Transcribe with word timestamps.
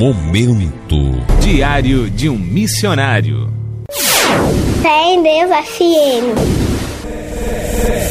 Momento 0.00 0.96
Diário 1.42 2.08
de 2.08 2.26
um 2.30 2.38
Missionário. 2.38 3.52
Fé 4.80 5.12
em 5.12 5.22
Deus 5.22 5.50
FM. 5.66 6.38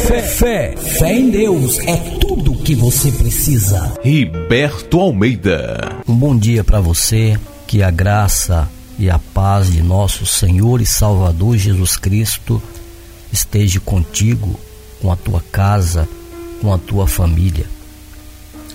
Fé, 0.08 0.22
fé, 0.22 0.76
fé 0.78 1.14
em 1.16 1.32
Deus 1.32 1.80
é 1.80 1.98
tudo 2.20 2.54
que 2.58 2.76
você 2.76 3.12
precisa. 3.12 3.92
Riberto 4.04 5.00
Almeida. 5.00 5.98
Um 6.08 6.14
bom 6.14 6.38
dia 6.38 6.64
para 6.64 6.80
você, 6.80 7.40
que 7.66 7.82
a 7.82 7.90
graça 7.90 8.70
e 9.00 9.10
a 9.10 9.18
paz 9.18 9.72
de 9.72 9.82
nosso 9.82 10.28
Senhor 10.28 10.82
e 10.82 10.86
Salvador 10.86 11.58
Jesus 11.58 11.98
Cristo 11.98 12.62
esteja 13.34 13.80
contigo, 13.80 14.60
com 15.02 15.12
a 15.12 15.16
tua 15.16 15.44
casa, 15.52 16.08
com 16.62 16.72
a 16.72 16.78
tua 16.78 17.08
família. 17.08 17.66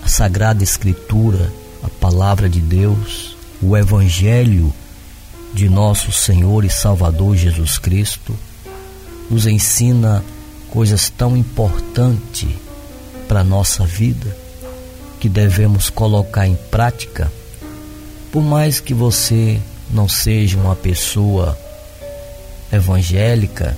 A 0.03 0.07
Sagrada 0.09 0.65
Escritura 0.65 1.49
a 1.85 1.89
palavra 1.99 2.49
de 2.49 2.59
Deus, 2.59 3.37
o 3.61 3.77
Evangelho 3.77 4.73
de 5.53 5.69
nosso 5.69 6.11
Senhor 6.11 6.65
e 6.65 6.69
Salvador 6.69 7.35
Jesus 7.35 7.77
Cristo, 7.77 8.35
nos 9.29 9.45
ensina 9.45 10.23
coisas 10.71 11.09
tão 11.11 11.37
importantes 11.37 12.49
para 13.27 13.41
a 13.41 13.43
nossa 13.43 13.85
vida 13.85 14.35
que 15.19 15.29
devemos 15.29 15.89
colocar 15.91 16.47
em 16.47 16.55
prática, 16.71 17.31
por 18.31 18.41
mais 18.41 18.79
que 18.79 18.93
você 18.93 19.59
não 19.91 20.09
seja 20.09 20.57
uma 20.57 20.75
pessoa 20.75 21.57
evangélica, 22.71 23.77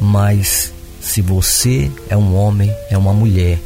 mas 0.00 0.72
se 1.00 1.20
você 1.20 1.90
é 2.08 2.16
um 2.16 2.36
homem, 2.36 2.72
é 2.88 2.96
uma 2.96 3.12
mulher 3.12 3.58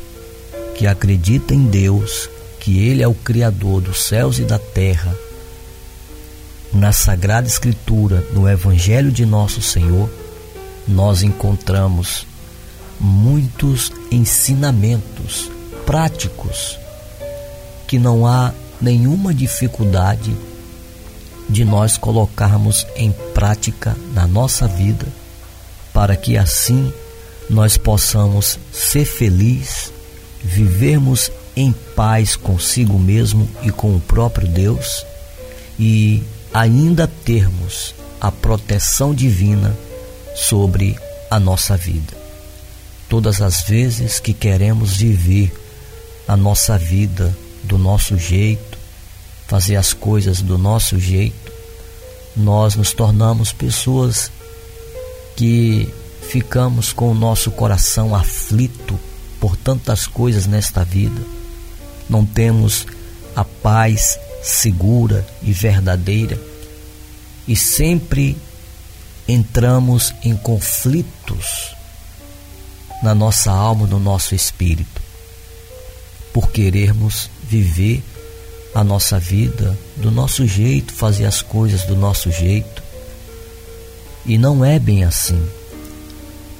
que 0.74 0.87
acredita 0.87 1.55
em 1.55 1.66
Deus, 1.66 2.29
que 2.69 2.87
Ele 2.87 3.03
é 3.03 3.09
o 3.09 3.15
Criador 3.15 3.81
dos 3.81 4.05
céus 4.05 4.39
e 4.39 4.45
da 4.45 4.59
terra, 4.59 5.17
na 6.71 6.93
Sagrada 6.93 7.49
Escritura, 7.49 8.23
no 8.35 8.47
Evangelho 8.47 9.10
de 9.10 9.25
Nosso 9.25 9.63
Senhor, 9.63 10.10
nós 10.87 11.23
encontramos 11.23 12.27
muitos 13.01 13.91
ensinamentos 14.10 15.51
práticos 15.87 16.79
que 17.87 17.99
não 17.99 18.27
há 18.27 18.52
nenhuma 18.79 19.32
dificuldade 19.32 20.37
de 21.49 21.65
nós 21.65 21.97
colocarmos 21.97 22.87
em 22.95 23.13
prática 23.32 23.97
na 24.13 24.27
nossa 24.27 24.69
vida, 24.69 25.07
para 25.95 26.15
que 26.15 26.37
assim 26.37 26.93
nós 27.49 27.79
possamos 27.79 28.59
ser 28.71 29.07
felizes, 29.07 29.91
vivermos 30.45 31.32
em 31.59 31.73
paz 31.73 32.37
consigo 32.37 32.96
mesmo 33.01 33.48
e 33.64 33.70
com 33.73 33.96
o 33.96 34.01
próprio 34.01 34.46
Deus 34.46 35.04
e 35.76 36.23
ainda 36.54 37.09
termos 37.09 37.96
a 38.20 38.30
proteção 38.30 39.12
divina 39.12 39.76
sobre 40.36 40.96
a 41.29 41.40
nossa 41.40 41.76
vida. 41.76 42.16
Todas 43.09 43.42
as 43.42 43.62
vezes 43.62 44.20
que 44.20 44.32
queremos 44.32 44.98
viver 44.98 45.52
a 46.29 46.36
nossa 46.36 46.79
vida 46.79 47.36
do 47.64 47.76
nosso 47.76 48.16
jeito, 48.16 48.79
fazer 49.48 49.74
as 49.74 49.92
coisas 49.92 50.40
do 50.40 50.56
nosso 50.56 50.96
jeito, 51.01 51.52
nós 52.36 52.76
nos 52.76 52.92
tornamos 52.92 53.52
pessoas 53.52 54.30
que 55.34 55.92
ficamos 56.23 56.92
com 56.92 57.10
o 57.10 57.14
nosso 57.14 57.51
coração 57.51 58.14
aflito 58.14 58.96
por 59.40 59.56
tantas 59.56 60.06
coisas 60.06 60.46
nesta 60.46 60.84
vida 60.84 61.38
não 62.09 62.24
temos 62.24 62.87
a 63.37 63.45
paz 63.45 64.19
segura 64.42 65.26
e 65.42 65.53
verdadeira 65.53 66.38
e 67.47 67.56
sempre 67.56 68.37
entramos 69.26 70.14
em 70.22 70.36
conflitos 70.36 71.75
na 73.02 73.14
nossa 73.14 73.50
alma, 73.50 73.86
no 73.86 73.98
nosso 73.98 74.34
espírito, 74.34 75.00
por 76.32 76.50
querermos 76.50 77.30
viver 77.42 78.02
a 78.74 78.84
nossa 78.84 79.18
vida 79.18 79.78
do 79.97 80.10
nosso 80.10 80.47
jeito, 80.47 80.92
fazer 80.92 81.24
as 81.24 81.42
coisas 81.42 81.84
do 81.84 81.97
nosso 81.97 82.30
jeito. 82.30 82.82
E 84.26 84.36
não 84.36 84.64
é 84.64 84.78
bem 84.78 85.04
assim, 85.04 85.42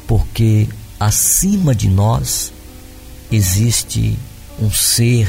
porque 0.07 0.69
acima 0.99 1.75
de 1.75 1.89
nós 1.89 2.53
existe 3.31 4.19
um 4.61 4.71
ser, 4.71 5.29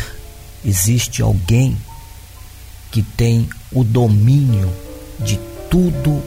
existe 0.65 1.21
alguém 1.21 1.77
que 2.91 3.03
tem 3.03 3.47
o 3.71 3.83
domínio 3.83 4.71
de 5.19 5.39
tudo, 5.69 6.21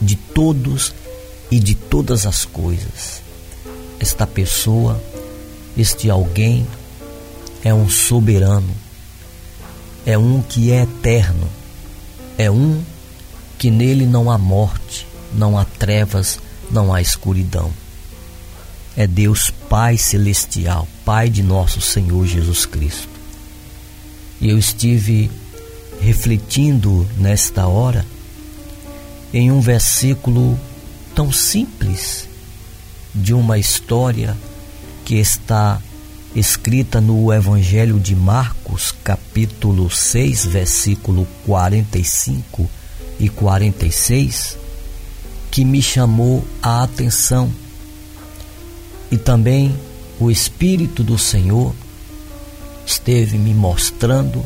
de 0.00 0.14
todos 0.16 0.94
e 1.50 1.58
de 1.58 1.74
todas 1.74 2.26
as 2.26 2.44
coisas. 2.44 3.22
Esta 3.98 4.26
pessoa, 4.26 5.02
este 5.76 6.08
alguém, 6.08 6.66
é 7.62 7.74
um 7.74 7.88
soberano, 7.88 8.74
é 10.06 10.16
um 10.16 10.42
que 10.42 10.70
é 10.70 10.82
eterno, 10.82 11.48
é 12.38 12.50
um 12.50 12.82
que 13.58 13.70
nele 13.70 14.06
não 14.06 14.30
há 14.30 14.38
morte, 14.38 15.06
não 15.32 15.58
há 15.58 15.64
trevas, 15.64 16.38
não 16.70 16.92
há 16.92 17.00
escuridão 17.00 17.72
é 18.96 19.06
Deus 19.06 19.50
Pai 19.68 19.96
Celestial, 19.98 20.86
Pai 21.04 21.28
de 21.28 21.42
nosso 21.42 21.80
Senhor 21.80 22.26
Jesus 22.26 22.64
Cristo. 22.64 23.08
E 24.40 24.48
eu 24.50 24.58
estive 24.58 25.30
refletindo 26.00 27.06
nesta 27.16 27.66
hora 27.66 28.04
em 29.32 29.50
um 29.50 29.60
versículo 29.60 30.58
tão 31.14 31.32
simples 31.32 32.28
de 33.14 33.32
uma 33.32 33.58
história 33.58 34.36
que 35.04 35.16
está 35.16 35.80
escrita 36.34 37.00
no 37.00 37.32
Evangelho 37.32 37.98
de 38.00 38.14
Marcos, 38.14 38.92
capítulo 39.04 39.90
6, 39.90 40.46
versículo 40.46 41.26
45 41.46 42.68
e 43.20 43.28
46, 43.28 44.58
que 45.50 45.64
me 45.64 45.80
chamou 45.80 46.44
a 46.60 46.82
atenção 46.82 47.52
e 49.14 49.16
também 49.16 49.72
o 50.18 50.28
Espírito 50.28 51.04
do 51.04 51.16
Senhor 51.16 51.72
esteve 52.84 53.38
me 53.38 53.54
mostrando 53.54 54.44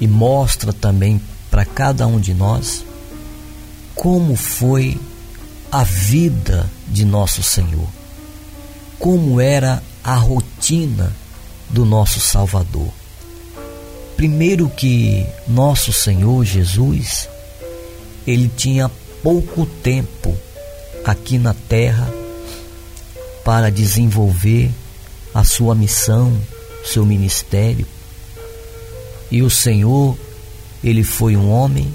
e 0.00 0.06
mostra 0.06 0.72
também 0.72 1.20
para 1.50 1.64
cada 1.64 2.06
um 2.06 2.20
de 2.20 2.32
nós 2.32 2.84
como 3.92 4.36
foi 4.36 4.96
a 5.72 5.82
vida 5.82 6.70
de 6.86 7.04
nosso 7.04 7.42
Senhor, 7.42 7.88
como 8.96 9.40
era 9.40 9.82
a 10.04 10.14
rotina 10.14 11.12
do 11.68 11.84
nosso 11.84 12.20
Salvador. 12.20 12.92
Primeiro 14.16 14.68
que 14.68 15.26
nosso 15.48 15.92
Senhor 15.92 16.44
Jesus, 16.44 17.28
ele 18.24 18.48
tinha 18.56 18.88
pouco 19.20 19.66
tempo 19.66 20.32
aqui 21.04 21.38
na 21.38 21.54
terra 21.68 22.22
para 23.44 23.70
desenvolver 23.70 24.70
a 25.34 25.44
sua 25.44 25.74
missão, 25.74 26.32
seu 26.84 27.04
ministério. 27.04 27.86
E 29.30 29.42
o 29.42 29.50
Senhor, 29.50 30.16
ele 30.82 31.04
foi 31.04 31.36
um 31.36 31.50
homem 31.50 31.92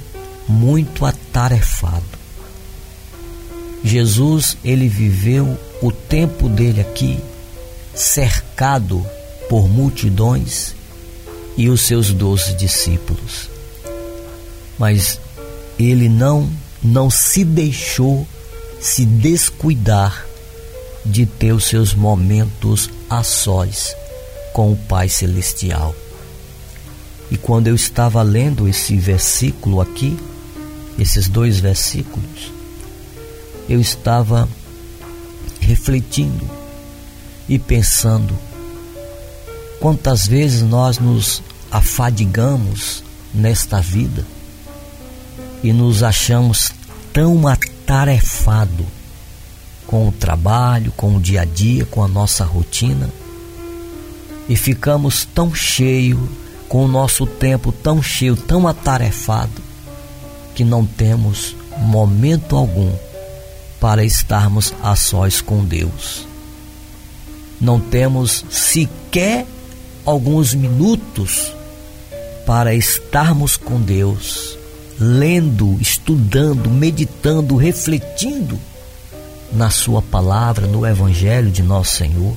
muito 0.48 1.06
atarefado. 1.06 2.04
Jesus, 3.84 4.58
ele 4.64 4.88
viveu 4.88 5.58
o 5.82 5.92
tempo 5.92 6.50
dele 6.50 6.82
aqui 6.82 7.20
cercado 7.96 9.06
por 9.48 9.68
multidões 9.68 10.76
e 11.58 11.70
os 11.70 11.82
seus 11.82 12.14
doze 12.14 12.54
discípulos. 12.54 13.50
Mas 14.78 15.20
ele 15.78 16.08
não 16.08 16.50
não 16.82 17.10
se 17.10 17.44
deixou 17.44 18.26
se 18.80 19.06
descuidar 19.06 20.29
de 21.10 21.26
ter 21.26 21.52
os 21.52 21.66
seus 21.66 21.94
momentos 21.94 22.90
a 23.10 23.24
sós 23.24 23.96
com 24.54 24.72
o 24.72 24.78
Pai 24.78 25.10
Celestial. 25.10 25.96
E 27.32 27.38
quando 27.38 27.68
eu 27.68 27.76
estava 27.76 28.22
lendo 28.22 28.68
esse 28.68 28.96
versículo 28.96 29.82
aqui, 29.82 30.18
esses 30.98 31.28
dois 31.28 31.60
versículos, 31.60 32.52
eu 33.68 33.80
estava 33.80 34.48
refletindo 35.60 36.50
e 37.48 37.58
pensando 37.58 38.38
quantas 39.80 40.28
vezes 40.28 40.62
nós 40.62 41.00
nos 41.00 41.42
afadigamos 41.72 43.04
nesta 43.34 43.80
vida 43.82 44.26
e 45.64 45.72
nos 45.72 46.04
achamos 46.04 46.72
tão 47.14 47.48
atarefados 47.48 48.99
com 49.90 50.08
o 50.08 50.12
trabalho, 50.12 50.94
com 50.96 51.16
o 51.16 51.20
dia 51.20 51.42
a 51.42 51.46
dia, 51.46 51.84
com 51.84 52.04
a 52.04 52.08
nossa 52.08 52.44
rotina 52.46 53.10
e 54.48 54.56
ficamos 54.56 55.26
tão 55.26 55.54
cheios 55.54 56.20
com 56.68 56.86
o 56.86 56.88
nosso 56.88 57.26
tempo 57.26 57.72
tão 57.72 58.00
cheio, 58.00 58.38
tão 58.38 58.68
atarefado, 58.68 59.64
que 60.54 60.64
não 60.64 60.86
temos 60.86 61.56
momento 61.80 62.56
algum 62.56 62.94
para 63.80 64.04
estarmos 64.04 64.72
a 64.84 64.96
sós 64.96 65.42
com 65.42 65.66
Deus. 65.66 66.28
Não 67.60 67.80
temos 67.80 68.46
sequer 68.52 69.48
alguns 70.06 70.54
minutos 70.54 71.52
para 72.46 72.76
estarmos 72.76 73.58
com 73.58 73.82
Deus, 73.82 74.56
lendo, 75.00 75.80
estudando, 75.82 76.70
meditando, 76.70 77.56
refletindo 77.56 78.69
na 79.52 79.70
Sua 79.70 80.02
palavra, 80.02 80.68
no 80.68 80.86
Evangelho 80.86 81.52
de 81.52 81.64
nosso 81.64 81.98
Senhor. 81.98 82.36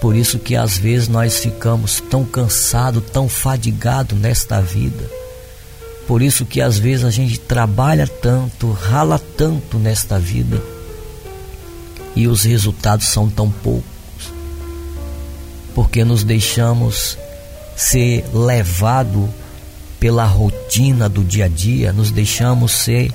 Por 0.00 0.16
isso 0.16 0.38
que 0.38 0.56
às 0.56 0.76
vezes 0.76 1.08
nós 1.08 1.38
ficamos 1.38 2.00
tão 2.00 2.24
cansados, 2.24 3.04
tão 3.12 3.28
fadigados 3.28 4.18
nesta 4.18 4.60
vida. 4.60 5.08
Por 6.06 6.20
isso 6.20 6.44
que 6.44 6.60
às 6.60 6.78
vezes 6.78 7.04
a 7.04 7.10
gente 7.10 7.38
trabalha 7.38 8.06
tanto, 8.06 8.72
rala 8.72 9.20
tanto 9.36 9.78
nesta 9.78 10.18
vida 10.18 10.60
e 12.14 12.26
os 12.26 12.44
resultados 12.44 13.06
são 13.06 13.28
tão 13.28 13.50
poucos. 13.50 13.84
Porque 15.74 16.04
nos 16.04 16.24
deixamos 16.24 17.16
ser 17.76 18.24
levado 18.34 19.28
pela 19.98 20.26
rotina 20.26 21.08
do 21.08 21.24
dia 21.24 21.46
a 21.46 21.48
dia, 21.48 21.92
nos 21.92 22.10
deixamos 22.10 22.72
ser 22.72 23.12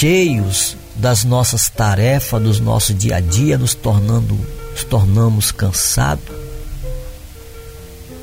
cheios 0.00 0.78
das 0.96 1.24
nossas 1.24 1.68
tarefas, 1.68 2.42
dos 2.42 2.58
nossos 2.58 2.96
dia 2.96 3.16
a 3.16 3.20
dia, 3.20 3.58
nos 3.58 3.74
tornando, 3.74 4.34
nos 4.70 4.82
tornamos 4.84 5.52
cansados 5.52 6.24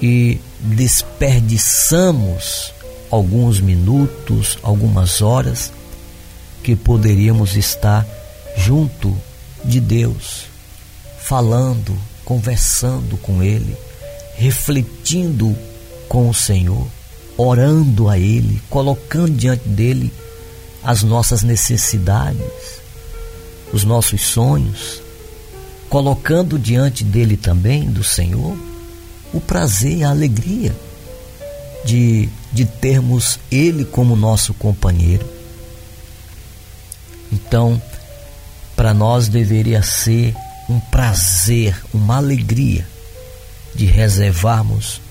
e 0.01 0.39
desperdiçamos 0.59 2.74
alguns 3.12 3.59
minutos, 3.59 4.57
algumas 4.63 5.21
horas 5.21 5.71
que 6.63 6.75
poderíamos 6.75 7.56
estar 7.56 8.07
junto 8.57 9.15
de 9.63 9.79
Deus, 9.79 10.45
falando, 11.19 11.95
conversando 12.25 13.18
com 13.18 13.44
Ele, 13.44 13.77
refletindo 14.35 15.56
com 16.09 16.27
o 16.27 16.33
Senhor, 16.33 16.88
orando 17.38 18.09
a 18.09 18.18
Ele, 18.18 18.59
colocando 18.68 19.38
diante 19.38 19.69
dele 19.69 20.12
as 20.88 21.04
nossas 21.04 21.44
necessidades, 21.44 22.80
os 23.74 23.84
nossos 23.84 24.22
sonhos, 24.22 25.01
colocando 25.89 26.57
diante 26.57 27.04
dele 27.04 27.36
também, 27.36 27.92
do 27.92 28.06
Senhor, 28.06 28.57
o 29.34 29.42
prazer, 29.42 30.06
a 30.06 30.12
alegria 30.12 30.74
de, 31.84 32.30
de 32.54 32.63
termos 32.63 33.38
Ele 33.51 33.84
como 33.84 34.16
nosso 34.16 34.54
companheiro. 34.54 35.28
Então, 37.34 37.81
para 38.74 38.94
nós 38.94 39.28
deveria 39.28 39.84
ser 39.84 40.34
um 40.69 40.80
prazer, 40.80 41.78
uma 41.94 42.16
alegria 42.16 42.88
de 43.75 43.86
reservarmos 43.86 45.01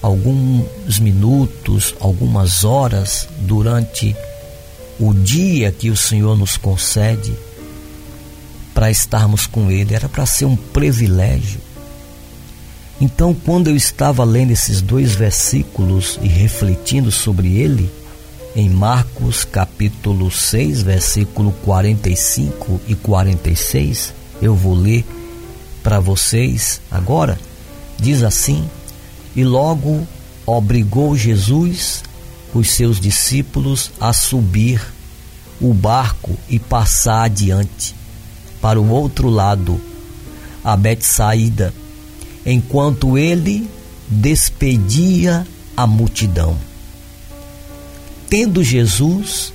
alguns 0.00 0.98
minutos, 0.98 1.94
algumas 2.00 2.64
horas 2.64 3.28
durante 3.40 4.16
o 4.98 5.14
dia 5.14 5.70
que 5.70 5.90
o 5.90 5.96
Senhor 5.96 6.36
nos 6.36 6.56
concede 6.56 7.32
para 8.74 8.90
estarmos 8.90 9.46
com 9.46 9.70
Ele. 9.70 9.94
Era 9.94 10.08
para 10.08 10.26
ser 10.26 10.44
um 10.44 10.56
privilégio. 10.56 11.60
Então, 13.00 13.32
quando 13.32 13.68
eu 13.68 13.76
estava 13.76 14.24
lendo 14.24 14.50
esses 14.50 14.80
dois 14.80 15.14
versículos 15.14 16.18
e 16.20 16.26
refletindo 16.26 17.12
sobre 17.12 17.56
ele, 17.56 17.88
em 18.56 18.68
Marcos 18.68 19.44
capítulo 19.44 20.32
6, 20.32 20.82
versículo 20.82 21.52
45 21.64 22.80
e 22.88 22.96
46, 22.96 24.12
eu 24.42 24.52
vou 24.52 24.74
ler 24.74 25.04
para 25.80 26.00
vocês 26.00 26.80
agora. 26.90 27.38
Diz 28.00 28.24
assim: 28.24 28.68
E 29.36 29.44
logo 29.44 30.04
obrigou 30.44 31.16
Jesus 31.16 32.02
os 32.54 32.70
seus 32.70 33.00
discípulos 33.00 33.90
a 34.00 34.12
subir 34.12 34.80
o 35.60 35.74
barco 35.74 36.36
e 36.48 36.58
passar 36.58 37.24
adiante 37.24 37.94
para 38.60 38.80
o 38.80 38.88
outro 38.88 39.28
lado, 39.28 39.80
a 40.64 40.76
Betsaída 40.76 41.72
enquanto 42.44 43.18
ele 43.18 43.68
despedia 44.08 45.46
a 45.76 45.86
multidão. 45.86 46.58
Tendo 48.28 48.64
Jesus 48.64 49.52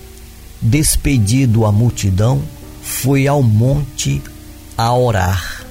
despedido 0.61 1.65
a 1.65 1.71
multidão, 1.71 2.41
foi 2.81 3.27
ao 3.27 3.41
monte 3.41 4.21
a 4.77 4.93
orar. 4.93 5.65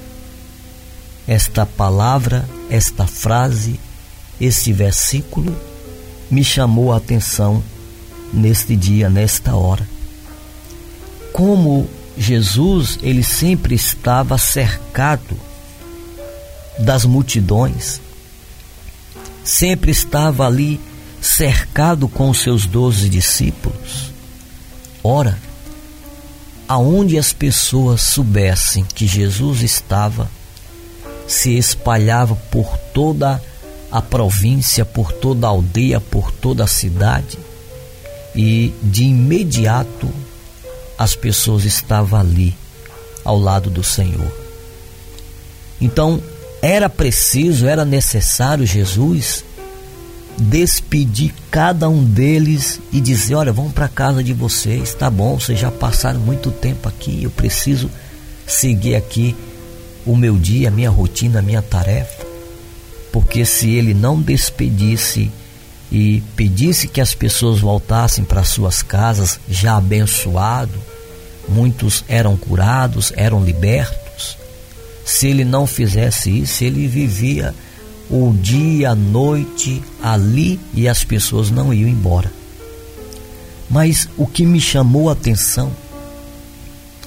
Esta 1.27 1.65
palavra, 1.65 2.47
esta 2.69 3.07
frase, 3.07 3.79
este 4.39 4.73
versículo 4.73 5.55
me 6.33 6.43
chamou 6.43 6.91
a 6.91 6.97
atenção 6.97 7.63
neste 8.33 8.75
dia, 8.75 9.09
nesta 9.09 9.55
hora. 9.55 9.87
Como 11.31 11.87
Jesus, 12.17 12.97
ele 13.01 13.23
sempre 13.23 13.75
estava 13.75 14.37
cercado 14.37 15.39
das 16.79 17.05
multidões, 17.05 18.01
sempre 19.43 19.91
estava 19.91 20.47
ali 20.47 20.79
cercado 21.21 22.07
com 22.07 22.29
os 22.29 22.39
seus 22.39 22.65
doze 22.65 23.07
discípulos. 23.07 24.11
Ora, 25.03 25.37
aonde 26.67 27.17
as 27.17 27.31
pessoas 27.31 28.01
soubessem 28.01 28.83
que 28.83 29.05
Jesus 29.05 29.61
estava, 29.61 30.29
se 31.27 31.55
espalhava 31.57 32.35
por 32.35 32.77
toda 32.93 33.35
a 33.35 33.52
província, 34.01 34.83
por 34.85 35.11
toda 35.11 35.47
a 35.47 35.49
aldeia, 35.49 35.99
por 35.99 36.31
toda 36.31 36.63
a 36.63 36.67
cidade, 36.67 37.37
e 38.35 38.73
de 38.81 39.03
imediato 39.03 40.09
as 40.97 41.15
pessoas 41.15 41.65
estavam 41.65 42.19
ali 42.19 42.55
ao 43.23 43.37
lado 43.37 43.69
do 43.69 43.83
Senhor. 43.83 44.31
Então, 45.79 46.21
era 46.61 46.89
preciso, 46.89 47.67
era 47.67 47.83
necessário 47.83 48.65
Jesus 48.65 49.43
despedir 50.37 51.33
cada 51.51 51.87
um 51.89 52.03
deles 52.03 52.79
e 52.91 52.99
dizer: 52.99 53.35
Olha, 53.35 53.53
vamos 53.53 53.73
para 53.73 53.87
casa 53.87 54.23
de 54.23 54.33
vocês, 54.33 54.93
tá 54.93 55.09
bom, 55.09 55.39
vocês 55.39 55.59
já 55.59 55.69
passaram 55.69 56.19
muito 56.19 56.51
tempo 56.51 56.87
aqui, 56.87 57.23
eu 57.23 57.29
preciso 57.29 57.89
seguir 58.47 58.95
aqui 58.95 59.35
o 60.05 60.15
meu 60.15 60.37
dia, 60.37 60.67
a 60.67 60.71
minha 60.71 60.89
rotina, 60.89 61.39
a 61.39 61.41
minha 61.41 61.61
tarefa. 61.61 62.22
Porque 63.13 63.45
se 63.45 63.69
ele 63.69 63.93
não 63.93 64.21
despedisse 64.21 65.31
e 65.89 66.21
pedisse 66.35 66.89
que 66.89 66.99
as 66.99 67.13
pessoas 67.13 67.61
voltassem 67.61 68.25
para 68.25 68.43
suas 68.43 68.83
casas 68.83 69.39
já 69.47 69.77
abençoado, 69.77 70.77
muitos 71.47 72.03
eram 72.09 72.35
curados, 72.35 73.13
eram 73.15 73.41
libertos 73.41 73.93
se 75.05 75.27
ele 75.27 75.43
não 75.43 75.67
fizesse 75.67 76.29
isso, 76.29 76.63
ele 76.63 76.87
vivia 76.87 77.53
o 78.09 78.33
dia, 78.33 78.91
a 78.91 78.95
noite 78.95 79.81
ali 80.01 80.59
e 80.73 80.87
as 80.87 81.03
pessoas 81.03 81.49
não 81.49 81.73
iam 81.73 81.89
embora. 81.89 82.31
Mas 83.69 84.07
o 84.17 84.25
que 84.25 84.45
me 84.45 84.61
chamou 84.61 85.09
a 85.09 85.13
atenção, 85.13 85.71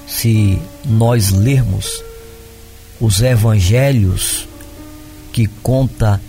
se 0.07 0.59
nós 0.85 1.31
lermos 1.31 2.03
os 2.99 3.21
evangelhos 3.21 4.47
que 5.37 5.45
conta 5.61 6.19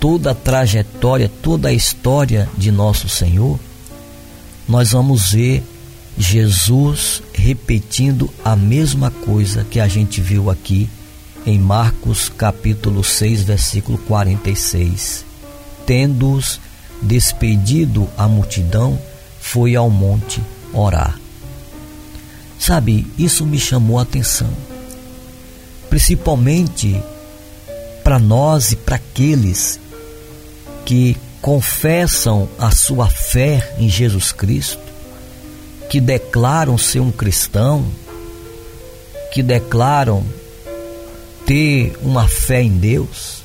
toda 0.00 0.30
a 0.30 0.34
trajetória, 0.34 1.30
toda 1.42 1.68
a 1.68 1.74
história 1.74 2.48
de 2.56 2.72
nosso 2.72 3.06
Senhor, 3.06 3.60
nós 4.66 4.92
vamos 4.92 5.32
ver 5.32 5.62
Jesus 6.16 7.22
repetindo 7.34 8.30
a 8.42 8.56
mesma 8.56 9.10
coisa 9.10 9.62
que 9.70 9.78
a 9.78 9.86
gente 9.86 10.22
viu 10.22 10.48
aqui 10.48 10.88
em 11.44 11.58
Marcos 11.58 12.30
capítulo 12.30 13.04
6, 13.04 13.42
versículo 13.42 13.98
46. 13.98 15.26
Tendo-os 15.84 16.58
despedido 17.02 18.08
a 18.16 18.26
multidão, 18.26 18.98
foi 19.38 19.76
ao 19.76 19.90
monte 19.90 20.40
orar. 20.72 21.20
Sabe, 22.58 23.06
isso 23.18 23.44
me 23.44 23.58
chamou 23.58 23.98
a 23.98 24.02
atenção. 24.02 24.48
Principalmente 25.90 26.98
para 28.06 28.20
nós 28.20 28.70
e 28.70 28.76
para 28.76 28.94
aqueles 28.94 29.80
que 30.84 31.16
confessam 31.42 32.48
a 32.56 32.70
sua 32.70 33.10
fé 33.10 33.74
em 33.80 33.88
Jesus 33.88 34.30
Cristo, 34.30 34.78
que 35.90 36.00
declaram 36.00 36.78
ser 36.78 37.00
um 37.00 37.10
cristão, 37.10 37.84
que 39.32 39.42
declaram 39.42 40.24
ter 41.44 41.98
uma 42.00 42.28
fé 42.28 42.62
em 42.62 42.78
Deus, 42.78 43.42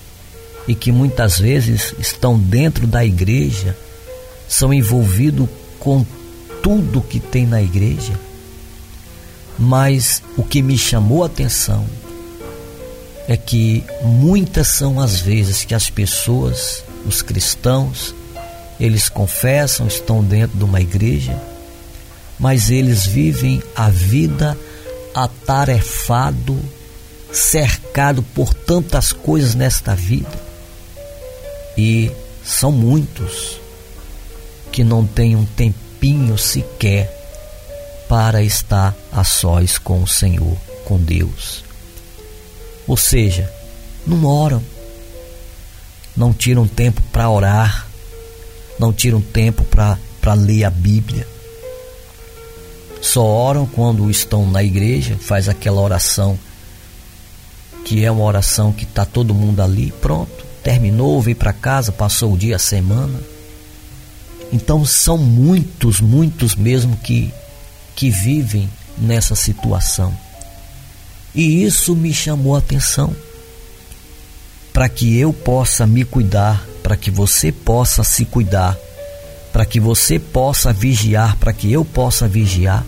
e 0.67 0.75
que 0.75 0.91
muitas 0.91 1.39
vezes 1.39 1.95
estão 1.97 2.37
dentro 2.37 2.85
da 2.85 3.03
igreja, 3.03 3.75
são 4.47 4.71
envolvidos 4.71 5.49
com 5.79 6.05
tudo 6.61 7.01
que 7.01 7.19
tem 7.19 7.47
na 7.47 7.63
igreja. 7.63 8.13
Mas 9.57 10.21
o 10.37 10.43
que 10.43 10.61
me 10.61 10.77
chamou 10.77 11.23
a 11.23 11.25
atenção 11.25 11.83
é 13.27 13.37
que 13.37 13.83
muitas 14.03 14.67
são 14.67 14.99
as 14.99 15.19
vezes 15.19 15.63
que 15.63 15.75
as 15.75 15.89
pessoas, 15.89 16.83
os 17.05 17.21
cristãos, 17.21 18.13
eles 18.79 19.09
confessam, 19.09 19.87
estão 19.87 20.23
dentro 20.23 20.57
de 20.57 20.63
uma 20.63 20.81
igreja, 20.81 21.39
mas 22.39 22.71
eles 22.71 23.05
vivem 23.05 23.61
a 23.75 23.89
vida 23.89 24.57
atarefado, 25.13 26.59
cercado 27.31 28.23
por 28.23 28.53
tantas 28.53 29.11
coisas 29.11 29.53
nesta 29.53 29.95
vida. 29.95 30.51
E 31.77 32.11
são 32.43 32.71
muitos 32.71 33.59
que 34.71 34.83
não 34.83 35.05
têm 35.05 35.35
um 35.35 35.45
tempinho 35.45 36.37
sequer 36.37 37.17
para 38.09 38.41
estar 38.41 38.95
a 39.11 39.23
sós 39.23 39.77
com 39.77 40.01
o 40.01 40.07
Senhor, 40.07 40.57
com 40.85 40.97
Deus. 40.97 41.63
Ou 42.87 42.97
seja, 42.97 43.51
não 44.05 44.25
oram, 44.25 44.61
não 46.15 46.33
tiram 46.33 46.67
tempo 46.67 47.01
para 47.11 47.29
orar, 47.29 47.87
não 48.79 48.91
tiram 48.91 49.21
tempo 49.21 49.63
para 49.63 50.33
ler 50.33 50.63
a 50.63 50.69
Bíblia. 50.69 51.27
Só 53.01 53.23
oram 53.23 53.65
quando 53.65 54.09
estão 54.09 54.49
na 54.49 54.63
igreja, 54.63 55.17
faz 55.19 55.49
aquela 55.49 55.81
oração 55.81 56.37
que 57.83 58.05
é 58.05 58.11
uma 58.11 58.23
oração 58.23 58.71
que 58.71 58.83
está 58.83 59.05
todo 59.05 59.33
mundo 59.33 59.59
ali, 59.59 59.91
pronto, 59.99 60.45
terminou, 60.63 61.19
veio 61.21 61.35
para 61.35 61.51
casa, 61.51 61.91
passou 61.91 62.33
o 62.33 62.37
dia, 62.37 62.55
a 62.55 62.59
semana. 62.59 63.19
Então 64.53 64.85
são 64.85 65.17
muitos, 65.17 65.99
muitos 65.99 66.55
mesmo 66.55 66.95
que 66.97 67.33
que 67.95 68.09
vivem 68.09 68.69
nessa 68.97 69.35
situação. 69.35 70.13
E 71.33 71.63
isso 71.63 71.95
me 71.95 72.13
chamou 72.13 72.55
a 72.55 72.59
atenção. 72.59 73.15
Para 74.73 74.89
que 74.89 75.17
eu 75.17 75.33
possa 75.33 75.85
me 75.85 76.03
cuidar, 76.03 76.65
para 76.81 76.95
que 76.95 77.11
você 77.11 77.51
possa 77.51 78.03
se 78.03 78.25
cuidar, 78.25 78.77
para 79.51 79.65
que 79.65 79.79
você 79.79 80.17
possa 80.17 80.71
vigiar, 80.71 81.37
para 81.37 81.53
que 81.53 81.71
eu 81.71 81.83
possa 81.83 82.27
vigiar, 82.27 82.85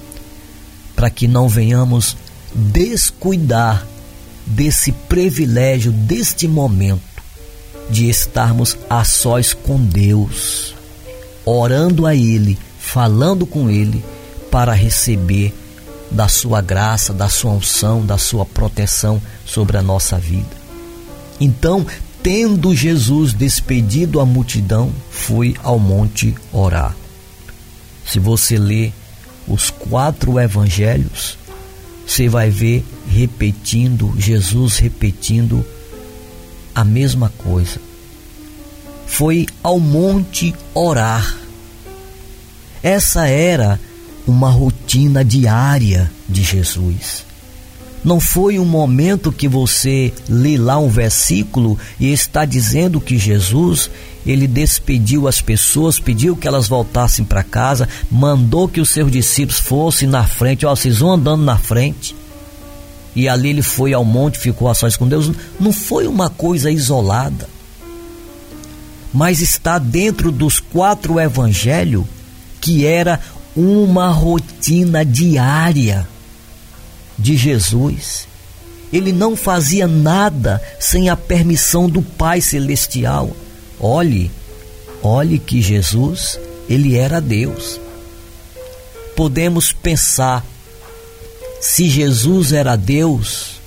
para 0.95 1.09
que 1.09 1.27
não 1.27 1.47
venhamos 1.47 2.15
descuidar 2.53 3.85
desse 4.45 4.91
privilégio, 4.91 5.91
deste 5.91 6.47
momento 6.47 7.01
de 7.89 8.09
estarmos 8.09 8.77
a 8.89 9.03
sós 9.03 9.53
com 9.53 9.77
Deus, 9.77 10.73
orando 11.45 12.05
a 12.05 12.15
Ele, 12.15 12.57
falando 12.79 13.45
com 13.45 13.69
Ele, 13.69 14.03
para 14.49 14.73
receber 14.73 15.53
da 16.13 16.27
sua 16.27 16.61
graça, 16.61 17.11
da 17.11 17.27
sua 17.27 17.51
unção, 17.51 18.05
da 18.05 18.17
sua 18.17 18.45
proteção 18.45 19.21
sobre 19.45 19.77
a 19.77 19.81
nossa 19.81 20.17
vida. 20.17 20.55
Então, 21.39 21.85
tendo 22.21 22.73
Jesus 22.75 23.33
despedido 23.33 24.19
a 24.19 24.25
multidão, 24.25 24.93
foi 25.09 25.55
ao 25.63 25.79
monte 25.79 26.35
orar. 26.51 26.95
Se 28.05 28.19
você 28.19 28.57
ler 28.57 28.93
os 29.47 29.69
quatro 29.71 30.39
evangelhos, 30.39 31.37
você 32.05 32.29
vai 32.29 32.49
ver 32.49 32.85
repetindo, 33.09 34.13
Jesus 34.17 34.77
repetindo 34.77 35.65
a 36.75 36.83
mesma 36.83 37.29
coisa. 37.37 37.79
Foi 39.07 39.47
ao 39.61 39.79
monte 39.79 40.53
orar. 40.73 41.37
Essa 42.81 43.27
era 43.27 43.79
uma 44.27 44.49
rotina 44.49 45.23
diária 45.23 46.11
de 46.27 46.43
Jesus. 46.43 47.25
Não 48.03 48.19
foi 48.19 48.59
um 48.59 48.65
momento 48.65 49.31
que 49.31 49.47
você 49.47 50.11
lê 50.27 50.57
lá 50.57 50.77
um 50.77 50.89
versículo 50.89 51.79
e 51.97 52.11
está 52.11 52.43
dizendo 52.43 52.99
que 52.99 53.17
Jesus, 53.17 53.89
ele 54.25 54.45
despediu 54.45 55.25
as 55.25 55.39
pessoas, 55.39 55.99
pediu 55.99 56.35
que 56.35 56.47
elas 56.47 56.67
voltassem 56.67 57.23
para 57.23 57.43
casa, 57.43 57.87
mandou 58.11 58.67
que 58.67 58.81
os 58.81 58.89
seus 58.89 59.09
discípulos 59.09 59.61
fossem 59.61 60.07
na 60.07 60.25
frente, 60.25 60.65
ó, 60.65 60.75
vocês 60.75 60.99
vão 60.99 61.13
andando 61.13 61.43
na 61.43 61.57
frente. 61.57 62.13
E 63.15 63.29
ali 63.29 63.49
ele 63.49 63.61
foi 63.61 63.93
ao 63.93 64.03
monte, 64.03 64.39
ficou 64.39 64.67
a 64.69 64.73
sós 64.73 64.97
com 64.97 65.07
Deus. 65.07 65.31
Não 65.59 65.71
foi 65.71 66.05
uma 66.05 66.29
coisa 66.29 66.69
isolada, 66.69 67.47
mas 69.13 69.39
está 69.39 69.77
dentro 69.77 70.31
dos 70.31 70.59
quatro 70.59 71.19
evangelhos 71.19 72.03
que 72.59 72.85
era 72.85 73.19
uma 73.55 74.09
rotina 74.09 75.05
diária 75.05 76.07
de 77.17 77.37
Jesus. 77.37 78.27
Ele 78.91 79.11
não 79.11 79.35
fazia 79.35 79.87
nada 79.87 80.61
sem 80.79 81.09
a 81.09 81.15
permissão 81.15 81.89
do 81.89 82.01
Pai 82.01 82.41
Celestial. 82.41 83.31
Olhe, 83.79 84.31
olhe 85.01 85.39
que 85.39 85.61
Jesus, 85.61 86.39
ele 86.69 86.95
era 86.95 87.19
Deus. 87.19 87.79
Podemos 89.15 89.71
pensar, 89.71 90.45
se 91.59 91.89
Jesus 91.89 92.51
era 92.51 92.75
Deus, 92.75 93.61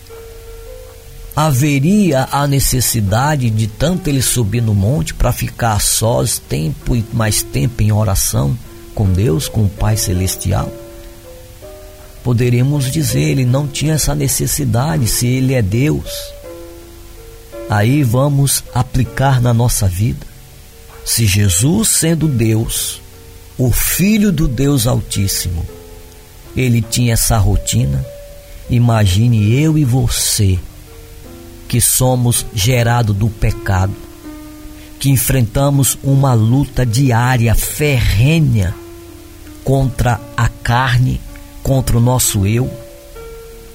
haveria 1.34 2.28
a 2.32 2.46
necessidade 2.46 3.50
de 3.50 3.66
tanto 3.66 4.08
ele 4.08 4.22
subir 4.22 4.62
no 4.62 4.74
monte 4.74 5.12
para 5.12 5.32
ficar 5.32 5.80
sós 5.80 6.38
tempo 6.38 6.96
e 6.96 7.04
mais 7.12 7.42
tempo 7.42 7.82
em 7.82 7.92
oração? 7.92 8.56
Com 8.96 9.12
Deus, 9.12 9.46
com 9.46 9.66
o 9.66 9.68
Pai 9.68 9.94
Celestial, 9.94 10.72
poderíamos 12.24 12.90
dizer, 12.90 13.20
ele 13.20 13.44
não 13.44 13.68
tinha 13.68 13.92
essa 13.92 14.14
necessidade 14.14 15.06
se 15.06 15.26
ele 15.26 15.52
é 15.52 15.60
Deus. 15.60 16.10
Aí 17.68 18.02
vamos 18.02 18.64
aplicar 18.74 19.40
na 19.40 19.52
nossa 19.52 19.86
vida. 19.86 20.26
Se 21.04 21.26
Jesus, 21.26 21.90
sendo 21.90 22.26
Deus, 22.26 23.02
o 23.58 23.70
Filho 23.70 24.32
do 24.32 24.48
Deus 24.48 24.86
Altíssimo, 24.86 25.64
ele 26.56 26.80
tinha 26.80 27.12
essa 27.12 27.36
rotina, 27.36 28.04
imagine 28.70 29.60
eu 29.60 29.76
e 29.76 29.84
você, 29.84 30.58
que 31.68 31.82
somos 31.82 32.46
gerados 32.54 33.14
do 33.14 33.28
pecado, 33.28 33.94
que 34.98 35.10
enfrentamos 35.10 35.98
uma 36.02 36.32
luta 36.32 36.86
diária, 36.86 37.54
ferrenha, 37.54 38.74
contra 39.66 40.20
a 40.36 40.48
carne, 40.48 41.20
contra 41.60 41.98
o 41.98 42.00
nosso 42.00 42.46
eu, 42.46 42.72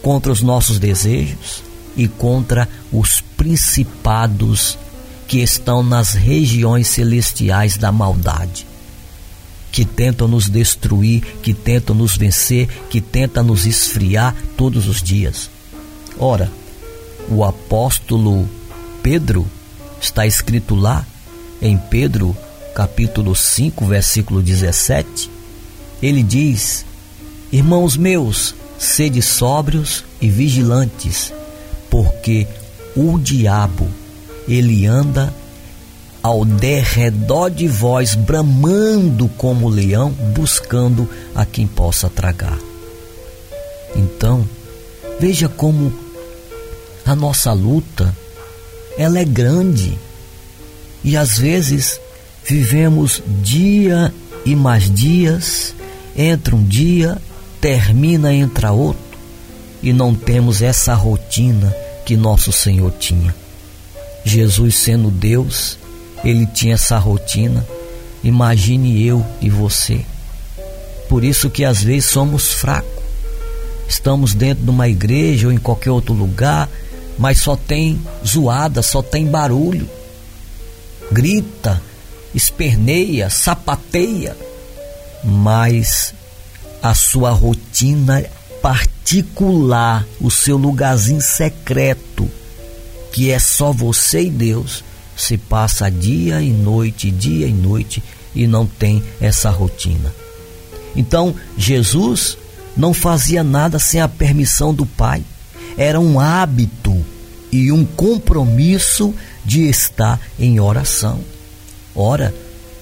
contra 0.02 0.32
os 0.32 0.42
nossos 0.42 0.80
desejos 0.80 1.62
e 1.98 2.08
contra 2.08 2.70
os 2.94 3.20
principados 3.20 4.80
que 5.28 5.40
estão 5.40 5.84
nas 5.84 6.14
regiões 6.14 6.88
celestiais 6.88 7.76
da 7.76 7.92
maldade, 7.92 8.66
que 9.70 9.84
tentam 9.84 10.30
nos 10.30 10.50
destruir, 10.50 11.24
que 11.44 11.54
tentam 11.54 11.94
nos 11.94 12.16
vencer, 12.16 12.70
que 12.90 13.02
tentam 13.02 13.44
nos 13.44 13.66
esfriar 13.66 14.34
todos 14.56 14.88
os 14.88 15.04
dias. 15.04 15.50
Ora, 16.18 16.50
o 17.28 17.44
apóstolo 17.44 18.48
Pedro 19.04 19.46
está 20.00 20.26
escrito 20.26 20.74
lá 20.74 21.06
em 21.62 21.78
Pedro 21.78 22.34
capítulo 22.74 23.36
5, 23.36 23.86
versículo 23.86 24.42
17, 24.42 25.41
ele 26.02 26.24
diz: 26.24 26.86
Irmãos 27.52 27.96
meus, 27.96 28.56
sede 28.80 29.22
sóbrios 29.22 30.04
e 30.20 30.30
vigilantes, 30.30 31.32
porque 31.90 32.48
o 32.96 33.20
diabo, 33.20 33.88
ele 34.48 34.86
anda 34.86 35.34
ao 36.24 36.46
derredor 36.46 37.50
de 37.50 37.68
vós, 37.68 38.16
bramando 38.16 39.28
como 39.38 39.70
leão, 39.70 40.12
buscando 40.12 41.10
a 41.34 41.46
quem 41.46 41.68
possa 41.68 42.10
tragar. 42.10 42.58
Então, 43.96 44.48
veja 45.20 45.50
como 45.50 45.92
a 47.06 47.16
nossa 47.16 47.52
luta, 47.54 48.16
ela 48.98 49.20
é 49.20 49.26
grande. 49.26 49.98
E 51.04 51.18
às 51.18 51.38
vezes 51.38 52.00
vivemos 52.46 53.22
dia 53.42 54.14
e 54.46 54.56
mais 54.56 54.90
dias 54.94 55.74
Entra 56.16 56.56
um 56.56 56.64
dia, 56.64 57.18
termina, 57.60 58.34
entra 58.34 58.72
outro, 58.72 59.18
e 59.82 59.94
não 59.94 60.14
temos 60.14 60.62
essa 60.62 60.94
rotina 60.94 61.76
que 62.06 62.16
nosso 62.18 62.52
Senhor 62.52 62.92
tinha. 63.00 63.34
Jesus 64.24 64.76
sendo 64.76 65.10
Deus, 65.10 65.78
ele 66.24 66.46
tinha 66.46 66.76
essa 66.76 66.98
rotina. 66.98 67.66
Imagine 68.24 69.04
eu 69.06 69.26
e 69.42 69.50
você. 69.50 70.06
Por 71.10 71.24
isso 71.24 71.50
que 71.50 71.66
às 71.66 71.84
vezes 71.84 72.06
somos 72.06 72.54
fracos. 72.54 73.02
Estamos 73.88 74.34
dentro 74.34 74.64
de 74.64 74.70
uma 74.70 74.88
igreja 74.88 75.48
ou 75.48 75.54
em 75.54 75.58
qualquer 75.58 75.92
outro 75.92 76.14
lugar, 76.14 76.70
mas 77.18 77.40
só 77.40 77.56
tem 77.56 78.00
zoada, 78.26 78.82
só 78.82 79.02
tem 79.02 79.26
barulho. 79.26 79.90
grita, 81.12 81.82
esperneia, 82.34 83.30
sapateia, 83.30 84.36
mas 85.24 86.14
a 86.82 86.94
sua 86.94 87.32
rotina 87.32 88.24
particular, 88.62 90.06
o 90.20 90.30
seu 90.30 90.58
lugarzinho 90.58 91.22
secreto, 91.22 92.30
que 93.12 93.32
é 93.32 93.40
só 93.40 93.72
você 93.72 94.24
e 94.24 94.30
Deus, 94.30 94.84
se 95.16 95.38
passa 95.38 95.90
dia 95.90 96.42
e 96.42 96.52
noite, 96.52 97.12
dia 97.12 97.48
e 97.48 97.54
noite 97.54 98.02
e 98.34 98.48
não 98.48 98.66
tem 98.66 99.04
essa 99.20 99.50
rotina. 99.50 100.14
Então, 100.96 101.36
Jesus 101.58 102.38
não 102.76 102.94
fazia 102.94 103.44
nada 103.44 103.80
sem 103.80 104.02
a 104.02 104.08
permissão 104.08 104.74
do 104.74 104.86
Pai. 104.86 105.24
Era 105.78 106.00
um 106.00 106.20
hábito 106.20 107.06
e 107.52 107.72
um 107.72 107.86
compromisso 107.86 109.14
de 109.44 109.70
estar 109.70 110.20
em 110.40 110.60
oração. 110.60 111.20
Ora, 111.96 112.34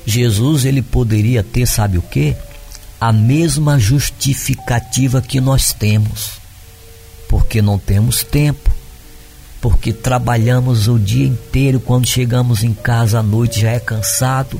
Jesus 0.10 0.66
ele 0.66 0.82
poderia 0.82 1.44
ter, 1.44 1.68
sabe 1.68 1.98
o 1.98 2.02
que? 2.02 2.36
A 3.00 3.14
mesma 3.14 3.78
justificativa 3.78 5.22
que 5.22 5.40
nós 5.40 5.72
temos. 5.72 6.40
Porque 7.28 7.62
não 7.62 7.78
temos 7.78 8.24
tempo. 8.24 8.72
Porque 9.62 9.94
trabalhamos 9.94 10.88
o 10.88 10.98
dia 10.98 11.28
inteiro, 11.28 11.80
quando 11.80 12.08
chegamos 12.08 12.64
em 12.64 12.74
casa 12.74 13.20
à 13.20 13.24
noite 13.24 13.62
já 13.62 13.72
é 13.72 13.80
cansado. 13.80 14.60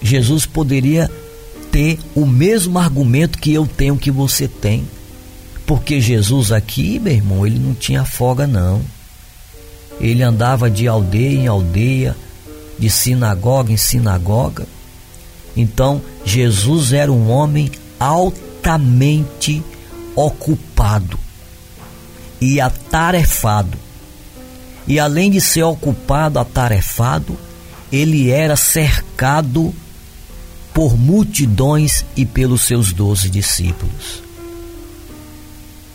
Jesus 0.00 0.46
poderia 0.46 1.10
ter 1.70 1.98
o 2.14 2.24
mesmo 2.24 2.78
argumento 2.78 3.38
que 3.38 3.52
eu 3.52 3.66
tenho 3.66 3.96
que 3.96 4.10
você 4.10 4.46
tem. 4.46 4.88
Porque 5.66 6.00
Jesus 6.00 6.52
aqui, 6.52 6.98
meu 6.98 7.12
irmão, 7.12 7.46
ele 7.46 7.58
não 7.58 7.74
tinha 7.74 8.04
folga 8.04 8.46
não. 8.46 8.82
Ele 10.00 10.22
andava 10.22 10.70
de 10.70 10.86
aldeia 10.86 11.38
em 11.38 11.46
aldeia, 11.46 12.16
de 12.78 12.90
sinagoga 12.90 13.72
em 13.72 13.76
sinagoga. 13.76 14.66
Então, 15.56 16.02
Jesus 16.24 16.92
era 16.92 17.12
um 17.12 17.30
homem 17.30 17.70
altamente 17.98 19.62
ocupado 20.16 21.18
e 22.40 22.60
atarefado. 22.60 23.78
E 24.86 24.98
além 24.98 25.30
de 25.30 25.40
ser 25.40 25.62
ocupado, 25.62 26.38
atarefado, 26.38 27.38
ele 27.90 28.30
era 28.30 28.56
cercado 28.56 29.72
por 30.74 30.98
multidões 30.98 32.04
e 32.16 32.26
pelos 32.26 32.62
seus 32.62 32.92
doze 32.92 33.30
discípulos. 33.30 34.22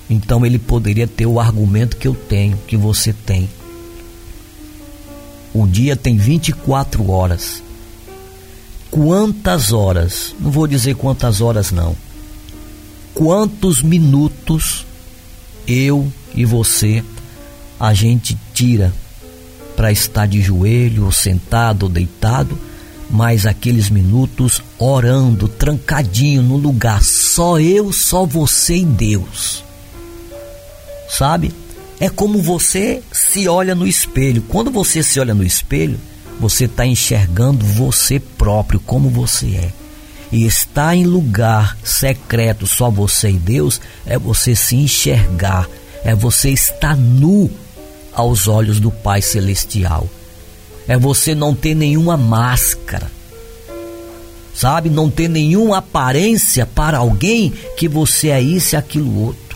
Então 0.10 0.46
ele 0.46 0.58
poderia 0.58 1.08
ter 1.08 1.28
o 1.28 1.40
argumento 1.40 1.98
que 1.98 2.08
eu 2.08 2.16
tenho, 2.16 2.58
que 2.66 2.76
você 2.76 3.14
tem. 3.14 3.48
O 5.54 5.66
dia 5.66 5.96
tem 5.96 6.18
24 6.18 7.10
horas. 7.10 7.64
Quantas 8.92 9.72
horas? 9.72 10.36
Não 10.40 10.52
vou 10.52 10.68
dizer 10.68 10.96
quantas 10.96 11.42
horas, 11.42 11.72
não. 11.72 11.96
Quantos 13.14 13.82
minutos 13.82 14.86
eu 15.68 16.12
e 16.34 16.46
você 16.46 17.04
a 17.80 17.94
gente 17.94 18.38
tira 18.54 18.94
para 19.76 19.92
estar 19.92 20.28
de 20.28 20.42
joelho, 20.42 21.06
ou 21.06 21.12
sentado, 21.12 21.84
ou 21.84 21.90
deitado 21.90 22.58
mais 23.10 23.46
aqueles 23.46 23.90
minutos 23.90 24.62
orando, 24.78 25.48
trancadinho 25.48 26.44
no 26.44 26.58
lugar, 26.58 27.04
só 27.04 27.60
eu, 27.60 27.92
só 27.92 28.26
você 28.26 28.78
e 28.78 28.86
Deus. 28.86 29.64
Sabe? 31.10 31.52
É 32.00 32.10
como 32.10 32.42
você 32.42 33.02
se 33.12 33.48
olha 33.48 33.76
no 33.76 33.86
espelho. 33.86 34.42
Quando 34.44 34.72
você 34.72 35.04
se 35.04 35.20
olha 35.20 35.34
no 35.34 35.44
espelho, 35.44 36.00
você 36.40 36.66
está 36.66 36.86
enxergando 36.86 37.66
você 37.66 38.20
próprio, 38.20 38.80
como 38.80 39.10
você 39.10 39.48
é. 39.56 39.74
E 40.32 40.46
estar 40.46 40.96
em 40.96 41.06
lugar 41.06 41.78
secreto, 41.84 42.68
só 42.68 42.90
você 42.90 43.32
e 43.32 43.38
Deus, 43.38 43.82
é 44.06 44.18
você 44.18 44.56
se 44.56 44.76
enxergar, 44.76 45.68
é 46.04 46.16
você 46.16 46.52
estar 46.52 46.96
nu 46.96 47.50
aos 48.14 48.48
olhos 48.48 48.80
do 48.80 48.92
Pai 48.92 49.22
Celestial 49.22 50.08
é 50.90 50.98
você 50.98 51.36
não 51.36 51.54
ter 51.54 51.76
nenhuma 51.76 52.18
máscara, 52.18 53.12
sabe? 54.56 54.90
Não 54.90 55.08
ter 55.08 55.30
nenhuma 55.30 55.78
aparência 55.78 56.66
para 56.66 56.98
alguém 56.98 57.54
que 57.78 57.88
você 57.88 58.30
é 58.30 58.42
isso 58.42 58.74
e 58.74 58.76
aquilo 58.76 59.26
outro. 59.26 59.49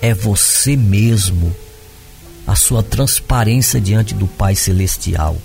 É 0.00 0.12
você 0.12 0.76
mesmo, 0.76 1.54
a 2.46 2.54
sua 2.54 2.82
transparência 2.82 3.80
diante 3.80 4.14
do 4.14 4.26
Pai 4.26 4.54
Celestial. 4.54 5.36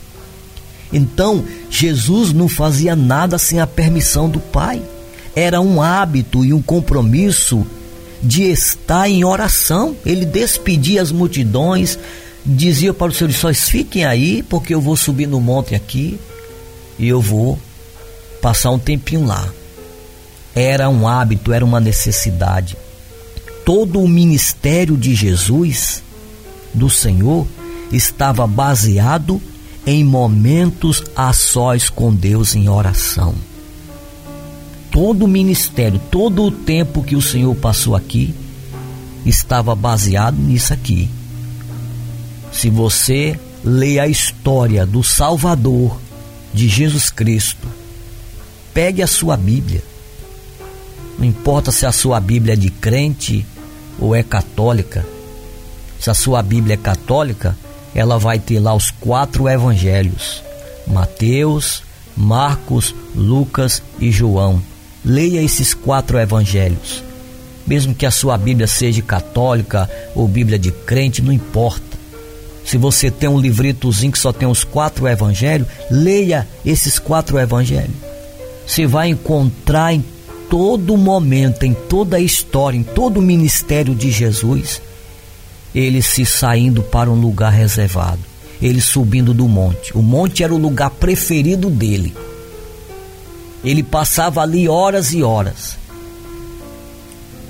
Então, 0.91 1.45
Jesus 1.69 2.33
não 2.33 2.49
fazia 2.49 2.95
nada 2.95 3.37
sem 3.37 3.59
a 3.59 3.67
permissão 3.67 4.27
do 4.29 4.39
Pai. 4.39 4.81
Era 5.35 5.61
um 5.61 5.81
hábito 5.81 6.43
e 6.43 6.51
um 6.51 6.61
compromisso 6.61 7.65
de 8.21 8.43
estar 8.43 9.07
em 9.07 9.23
oração. 9.23 9.95
Ele 10.05 10.25
despedia 10.25 11.01
as 11.01 11.11
multidões, 11.11 11.97
dizia 12.45 12.93
para 12.93 13.11
os 13.11 13.17
seus 13.17 13.31
discípulos: 13.31 13.69
fiquem 13.69 14.05
aí, 14.05 14.43
porque 14.43 14.73
eu 14.73 14.81
vou 14.81 14.95
subir 14.95 15.27
no 15.27 15.39
monte 15.39 15.75
aqui 15.75 16.19
e 16.97 17.07
eu 17.07 17.21
vou 17.21 17.57
passar 18.41 18.71
um 18.71 18.79
tempinho 18.79 19.25
lá. 19.25 19.47
Era 20.55 20.89
um 20.89 21.07
hábito, 21.07 21.53
era 21.53 21.63
uma 21.63 21.79
necessidade. 21.79 22.75
Todo 23.69 23.99
o 23.99 24.07
ministério 24.07 24.97
de 24.97 25.13
Jesus, 25.13 26.01
do 26.73 26.89
Senhor, 26.89 27.45
estava 27.91 28.47
baseado 28.47 29.39
em 29.85 30.03
momentos 30.03 31.03
a 31.15 31.31
sós 31.33 31.87
com 31.87 32.11
Deus 32.11 32.55
em 32.55 32.67
oração. 32.67 33.35
Todo 34.89 35.25
o 35.25 35.27
ministério, 35.27 36.01
todo 36.09 36.45
o 36.45 36.51
tempo 36.51 37.03
que 37.03 37.15
o 37.15 37.21
Senhor 37.21 37.53
passou 37.53 37.95
aqui, 37.95 38.33
estava 39.23 39.75
baseado 39.75 40.37
nisso 40.37 40.73
aqui 40.73 41.07
se 42.51 42.71
você 42.71 43.39
lê 43.63 43.99
a 43.99 44.07
história 44.07 44.83
do 44.83 45.03
Salvador, 45.03 45.95
de 46.51 46.67
Jesus 46.67 47.11
Cristo, 47.11 47.67
pegue 48.73 49.03
a 49.03 49.07
sua 49.07 49.37
Bíblia. 49.37 49.83
Não 51.19 51.25
importa 51.25 51.71
se 51.71 51.85
a 51.85 51.91
sua 51.91 52.19
Bíblia 52.19 52.53
é 52.53 52.57
de 52.57 52.71
crente 52.71 53.45
ou 53.99 54.15
é 54.15 54.23
católica. 54.23 55.05
Se 55.99 56.09
a 56.09 56.13
sua 56.13 56.41
Bíblia 56.41 56.75
é 56.75 56.77
católica, 56.77 57.57
ela 57.93 58.17
vai 58.17 58.39
ter 58.39 58.59
lá 58.59 58.73
os 58.73 58.91
quatro 58.91 59.47
evangelhos: 59.47 60.43
Mateus, 60.87 61.83
Marcos, 62.15 62.93
Lucas 63.15 63.81
e 63.99 64.11
João. 64.11 64.61
Leia 65.03 65.41
esses 65.41 65.73
quatro 65.73 66.17
evangelhos. 66.17 67.03
Mesmo 67.65 67.93
que 67.93 68.05
a 68.05 68.11
sua 68.11 68.37
Bíblia 68.37 68.67
seja 68.67 69.01
católica 69.01 69.89
ou 70.15 70.27
Bíblia 70.27 70.57
de 70.57 70.71
crente, 70.71 71.21
não 71.21 71.31
importa. 71.31 71.97
Se 72.65 72.77
você 72.77 73.09
tem 73.09 73.29
um 73.29 73.39
livritozinho 73.39 74.11
que 74.11 74.19
só 74.19 74.31
tem 74.31 74.47
os 74.47 74.63
quatro 74.63 75.07
evangelhos, 75.07 75.67
leia 75.89 76.47
esses 76.65 76.99
quatro 76.99 77.39
evangelhos. 77.39 77.95
Você 78.65 78.85
vai 78.85 79.09
encontrar 79.09 79.93
em 79.93 80.03
todo 80.49 80.97
momento, 80.97 81.63
em 81.63 81.73
toda 81.73 82.17
a 82.17 82.19
história, 82.19 82.77
em 82.77 82.83
todo 82.83 83.17
o 83.17 83.21
ministério 83.21 83.93
de 83.93 84.11
Jesus, 84.11 84.81
ele 85.73 86.01
se 86.01 86.25
saindo 86.25 86.81
para 86.81 87.09
um 87.09 87.19
lugar 87.19 87.51
reservado, 87.51 88.19
ele 88.61 88.81
subindo 88.81 89.33
do 89.33 89.47
monte. 89.47 89.95
O 89.95 90.01
monte 90.01 90.43
era 90.43 90.53
o 90.53 90.57
lugar 90.57 90.89
preferido 90.89 91.69
dele. 91.69 92.15
Ele 93.63 93.83
passava 93.83 94.41
ali 94.41 94.67
horas 94.67 95.13
e 95.13 95.21
horas. 95.21 95.77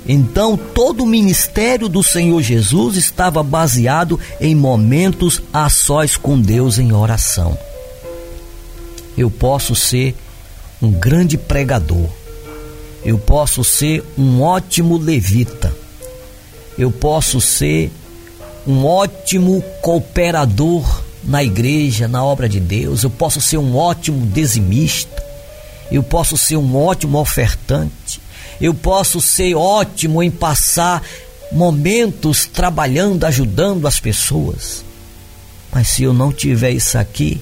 Então, 0.06 0.56
todo 0.56 1.04
o 1.04 1.06
ministério 1.06 1.88
do 1.88 2.02
Senhor 2.02 2.42
Jesus 2.42 2.96
estava 2.96 3.42
baseado 3.42 4.18
em 4.40 4.54
momentos 4.54 5.42
a 5.52 5.68
sós 5.70 6.16
com 6.16 6.40
Deus 6.40 6.78
em 6.78 6.92
oração. 6.92 7.56
Eu 9.16 9.30
posso 9.30 9.74
ser 9.74 10.14
um 10.82 10.90
grande 10.90 11.36
pregador, 11.36 12.08
eu 13.04 13.18
posso 13.18 13.64
ser 13.64 14.04
um 14.16 14.42
ótimo 14.42 14.98
levita, 14.98 15.74
eu 16.76 16.90
posso 16.90 17.40
ser 17.40 17.90
um 18.66 18.84
ótimo 18.84 19.62
cooperador 19.80 21.02
na 21.24 21.42
igreja, 21.42 22.06
na 22.06 22.24
obra 22.24 22.48
de 22.48 22.60
Deus, 22.60 23.02
eu 23.02 23.10
posso 23.10 23.40
ser 23.40 23.58
um 23.58 23.76
ótimo 23.76 24.26
dizimista, 24.26 25.22
eu 25.90 26.02
posso 26.02 26.36
ser 26.36 26.56
um 26.56 26.76
ótimo 26.76 27.18
ofertante, 27.18 28.20
eu 28.60 28.74
posso 28.74 29.20
ser 29.20 29.54
ótimo 29.54 30.22
em 30.22 30.30
passar 30.30 31.02
momentos 31.50 32.46
trabalhando, 32.46 33.24
ajudando 33.24 33.86
as 33.86 33.98
pessoas. 33.98 34.84
Mas 35.72 35.88
se 35.88 36.02
eu 36.02 36.12
não 36.12 36.32
tiver 36.32 36.70
isso 36.70 36.98
aqui, 36.98 37.40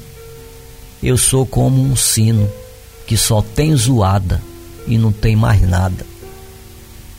eu 1.03 1.16
sou 1.16 1.44
como 1.44 1.83
um 1.83 1.97
sino 1.97 2.49
que 3.07 3.16
só 3.16 3.42
tem 3.42 3.75
zoada 3.77 4.40
e 4.88 4.98
não 4.98 5.12
tem 5.12 5.37
mais 5.37 5.61
nada. 5.62 6.05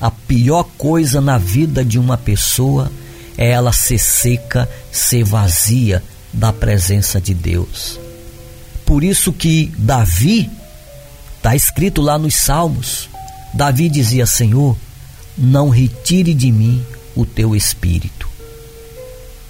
A 0.01 0.09
pior 0.09 0.63
coisa 0.77 1.21
na 1.21 1.37
vida 1.37 1.83
de 1.83 1.99
uma 1.99 2.17
pessoa 2.17 2.91
é 3.37 3.49
ela 3.51 3.71
ser 3.71 3.99
seca, 3.99 4.69
ser 4.91 5.23
vazia 5.23 6.03
da 6.33 6.51
presença 6.51 7.19
de 7.19 7.33
Deus. 7.33 7.99
por 8.85 9.03
isso 9.03 9.31
que 9.31 9.71
Davi, 9.77 10.49
está 11.37 11.55
escrito 11.55 12.01
lá 12.01 12.17
nos 12.17 12.35
Salmos, 12.35 13.09
Davi 13.53 13.87
dizia: 13.87 14.25
Senhor, 14.25 14.75
não 15.37 15.69
retire 15.69 16.33
de 16.33 16.51
mim 16.51 16.83
o 17.15 17.25
teu 17.25 17.55
espírito. 17.55 18.27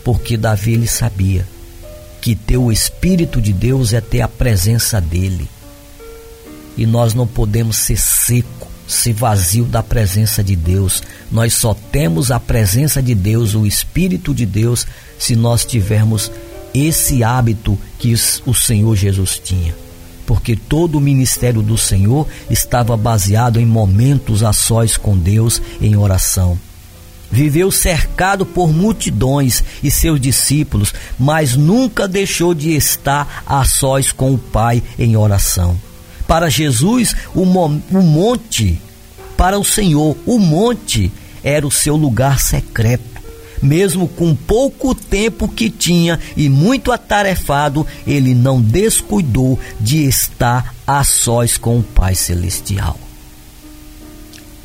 Porque 0.03 0.37
Davi 0.37 0.73
ele 0.73 0.87
sabia 0.87 1.45
que 2.21 2.35
ter 2.35 2.57
o 2.57 2.71
espírito 2.71 3.41
de 3.41 3.53
Deus 3.53 3.93
é 3.93 4.01
ter 4.01 4.21
a 4.21 4.27
presença 4.27 4.99
dele. 4.99 5.49
E 6.79 6.85
nós 6.85 7.13
não 7.13 7.27
podemos 7.27 7.75
ser 7.75 7.99
seco, 7.99 8.65
ser 8.87 9.11
vazio 9.11 9.65
da 9.65 9.83
presença 9.83 10.41
de 10.41 10.55
Deus. 10.55 11.03
Nós 11.29 11.53
só 11.53 11.73
temos 11.73 12.31
a 12.31 12.39
presença 12.39 13.03
de 13.03 13.13
Deus, 13.13 13.53
o 13.53 13.65
espírito 13.65 14.33
de 14.33 14.45
Deus, 14.45 14.87
se 15.19 15.35
nós 15.35 15.65
tivermos 15.65 16.31
esse 16.73 17.21
hábito 17.21 17.77
que 17.97 18.13
o 18.45 18.53
Senhor 18.53 18.95
Jesus 18.95 19.41
tinha. 19.43 19.75
Porque 20.25 20.55
todo 20.55 20.97
o 20.97 21.01
ministério 21.01 21.61
do 21.61 21.77
Senhor 21.77 22.25
estava 22.49 22.95
baseado 22.95 23.59
em 23.59 23.65
momentos 23.65 24.41
a 24.41 24.53
sós 24.53 24.95
com 24.95 25.17
Deus 25.17 25.61
em 25.81 25.97
oração. 25.97 26.57
Viveu 27.29 27.69
cercado 27.71 28.45
por 28.45 28.71
multidões 28.71 29.65
e 29.83 29.91
seus 29.91 30.21
discípulos, 30.21 30.93
mas 31.19 31.55
nunca 31.55 32.07
deixou 32.07 32.53
de 32.53 32.73
estar 32.73 33.43
a 33.45 33.65
sós 33.65 34.13
com 34.13 34.33
o 34.33 34.37
Pai 34.37 34.81
em 34.97 35.17
oração. 35.17 35.77
Para 36.29 36.49
Jesus, 36.49 37.13
o, 37.35 37.41
o 37.41 38.01
monte, 38.01 38.81
para 39.35 39.59
o 39.59 39.65
Senhor, 39.65 40.15
o 40.25 40.39
monte 40.39 41.11
era 41.43 41.67
o 41.67 41.71
seu 41.71 41.97
lugar 41.97 42.39
secreto 42.39 43.19
mesmo 43.61 44.07
com 44.07 44.35
pouco 44.35 44.95
tempo 44.95 45.47
que 45.47 45.69
tinha 45.69 46.19
e 46.35 46.49
muito 46.49 46.91
atarefado, 46.91 47.85
ele 48.07 48.33
não 48.33 48.61
descuidou 48.61 49.59
de 49.79 50.05
estar 50.05 50.73
a 50.87 51.03
sós 51.03 51.57
com 51.57 51.79
o 51.79 51.83
Pai 51.83 52.15
Celestial. 52.15 52.97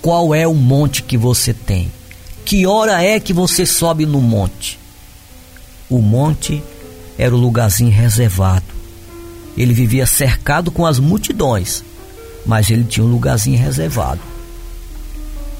Qual 0.00 0.34
é 0.34 0.46
o 0.46 0.54
monte 0.54 1.02
que 1.02 1.16
você 1.16 1.52
tem? 1.52 1.90
Que 2.44 2.66
hora 2.66 3.02
é 3.02 3.18
que 3.18 3.32
você 3.32 3.64
sobe 3.64 4.06
no 4.06 4.20
monte? 4.20 4.78
O 5.88 5.98
monte 5.98 6.62
era 7.18 7.34
o 7.34 7.38
lugarzinho 7.38 7.90
reservado. 7.90 8.73
Ele 9.56 9.72
vivia 9.72 10.06
cercado 10.06 10.70
com 10.70 10.84
as 10.84 10.98
multidões, 10.98 11.84
mas 12.44 12.70
ele 12.70 12.84
tinha 12.84 13.04
um 13.04 13.10
lugarzinho 13.10 13.58
reservado 13.58 14.20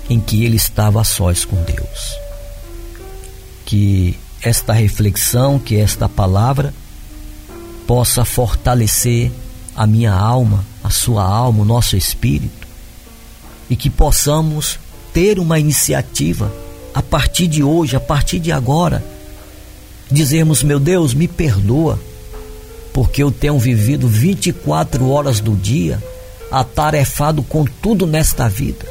em 0.09 0.21
que 0.21 0.45
ele 0.45 0.57
estava 0.57 1.01
a 1.01 1.05
sós 1.05 1.45
com 1.45 1.57
Deus. 1.63 2.19
Que 3.65 4.19
esta 4.43 4.73
reflexão, 4.73 5.59
que 5.59 5.77
esta 5.77 6.09
palavra 6.09 6.75
possa 7.87 8.25
fortalecer 8.25 9.31
a 9.75 9.87
minha 9.87 10.13
alma, 10.13 10.65
a 10.83 10.91
sua 10.91 11.25
alma, 11.25 11.63
o 11.63 11.65
nosso 11.65 11.97
espírito 11.97 12.65
e 13.69 13.77
que 13.77 13.89
possamos 13.89 14.79
ter 15.13 15.39
uma 15.39 15.59
iniciativa 15.59 16.53
a 16.93 17.03
partir 17.03 17.47
de 17.47 17.63
hoje, 17.63 17.97
a 17.97 18.01
partir 18.01 18.39
de 18.39 18.53
agora, 18.53 19.05
dizermos: 20.11 20.63
meu 20.63 20.79
Deus, 20.79 21.15
me 21.15 21.27
perdoa, 21.27 21.99
porque 22.95 23.25
eu 23.25 23.33
tenho 23.33 23.59
vivido 23.59 24.07
24 24.07 25.11
horas 25.11 25.41
do 25.41 25.57
dia 25.57 26.01
atarefado 26.49 27.43
com 27.43 27.65
tudo 27.65 28.07
nesta 28.07 28.49
vida, 28.49 28.87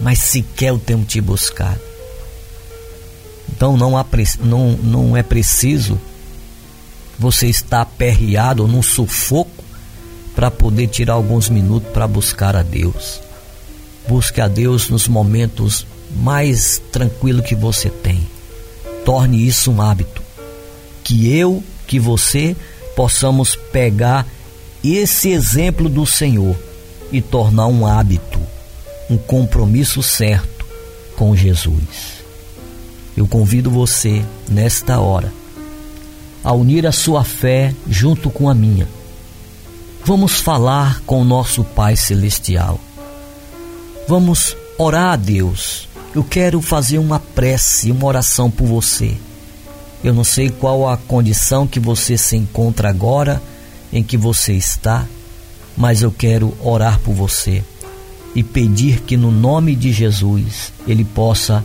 mas 0.00 0.18
sequer 0.18 0.70
eu 0.70 0.78
tenho 0.80 1.04
te 1.04 1.20
buscado. 1.20 1.80
Então 3.48 3.76
não, 3.76 3.96
há, 3.96 4.04
não, 4.40 4.72
não 4.72 5.16
é 5.16 5.22
preciso 5.22 5.98
você 7.16 7.46
estar 7.46 7.82
aperreado 7.82 8.64
ou 8.64 8.68
num 8.68 8.82
sufoco 8.82 9.62
para 10.34 10.50
poder 10.50 10.88
tirar 10.88 11.14
alguns 11.14 11.48
minutos 11.48 11.92
para 11.92 12.08
buscar 12.08 12.56
a 12.56 12.62
Deus. 12.62 13.20
Busque 14.08 14.40
a 14.40 14.48
Deus 14.48 14.88
nos 14.88 15.06
momentos 15.06 15.86
mais 16.16 16.82
tranquilos 16.90 17.46
que 17.46 17.54
você 17.54 17.88
tem. 17.88 18.28
Torne 19.04 19.46
isso 19.46 19.70
um 19.70 19.80
hábito. 19.80 20.20
Que 21.04 21.32
eu, 21.32 21.62
que 21.86 22.00
você 22.00 22.56
possamos 22.94 23.56
pegar 23.56 24.26
esse 24.82 25.30
exemplo 25.30 25.88
do 25.88 26.04
Senhor 26.04 26.56
e 27.10 27.20
tornar 27.20 27.66
um 27.66 27.86
hábito, 27.86 28.40
um 29.08 29.16
compromisso 29.16 30.02
certo 30.02 30.66
com 31.16 31.34
Jesus 31.34 32.24
eu 33.16 33.28
convido 33.28 33.70
você, 33.70 34.24
nesta 34.48 34.98
hora, 34.98 35.32
a 36.42 36.52
unir 36.52 36.86
a 36.86 36.92
sua 36.92 37.22
fé 37.22 37.74
junto 37.88 38.28
com 38.28 38.48
a 38.48 38.54
minha. 38.54 38.88
Vamos 40.04 40.40
falar 40.40 41.00
com 41.06 41.22
o 41.22 41.24
nosso 41.24 41.64
Pai 41.64 41.96
Celestial. 41.96 42.78
Vamos 44.08 44.56
orar 44.76 45.12
a 45.12 45.16
Deus. 45.16 45.88
Eu 46.14 46.22
quero 46.22 46.60
fazer 46.60 46.98
uma 46.98 47.18
prece, 47.18 47.90
uma 47.90 48.06
oração 48.06 48.50
por 48.50 48.66
você. 48.66 49.16
Eu 50.04 50.12
não 50.12 50.22
sei 50.22 50.50
qual 50.50 50.86
a 50.86 50.98
condição 50.98 51.66
que 51.66 51.80
você 51.80 52.18
se 52.18 52.36
encontra 52.36 52.90
agora, 52.90 53.42
em 53.90 54.02
que 54.02 54.18
você 54.18 54.52
está, 54.52 55.06
mas 55.74 56.02
eu 56.02 56.12
quero 56.12 56.54
orar 56.62 57.00
por 57.00 57.14
você 57.14 57.64
e 58.34 58.42
pedir 58.42 59.00
que 59.00 59.16
no 59.16 59.30
nome 59.30 59.74
de 59.74 59.92
Jesus 59.92 60.72
ele 60.86 61.04
possa 61.04 61.64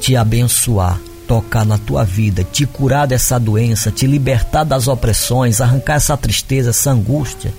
te 0.00 0.14
abençoar, 0.14 1.00
tocar 1.26 1.66
na 1.66 1.78
tua 1.78 2.04
vida, 2.04 2.44
te 2.44 2.64
curar 2.64 3.06
dessa 3.06 3.40
doença, 3.40 3.90
te 3.90 4.06
libertar 4.06 4.64
das 4.64 4.86
opressões, 4.86 5.60
arrancar 5.60 5.94
essa 5.94 6.16
tristeza, 6.16 6.70
essa 6.70 6.92
angústia 6.92 7.52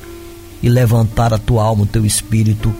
e 0.63 0.69
levantar 0.69 1.33
a 1.33 1.37
tua 1.37 1.63
alma, 1.63 1.83
o 1.83 1.87
teu 1.87 2.05
espírito 2.05 2.73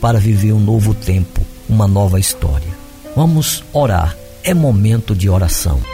para 0.00 0.18
viver 0.18 0.52
um 0.52 0.60
novo 0.60 0.94
tempo, 0.94 1.42
uma 1.68 1.86
nova 1.86 2.18
história. 2.18 2.72
Vamos 3.14 3.62
orar. 3.72 4.16
É 4.42 4.52
momento 4.54 5.14
de 5.14 5.28
oração. 5.28 5.91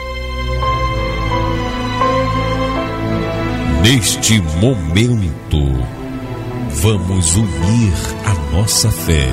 Neste 3.83 4.41
momento, 4.59 5.85
vamos 6.81 7.35
unir 7.35 7.93
a 8.25 8.55
nossa 8.55 8.91
fé 8.91 9.29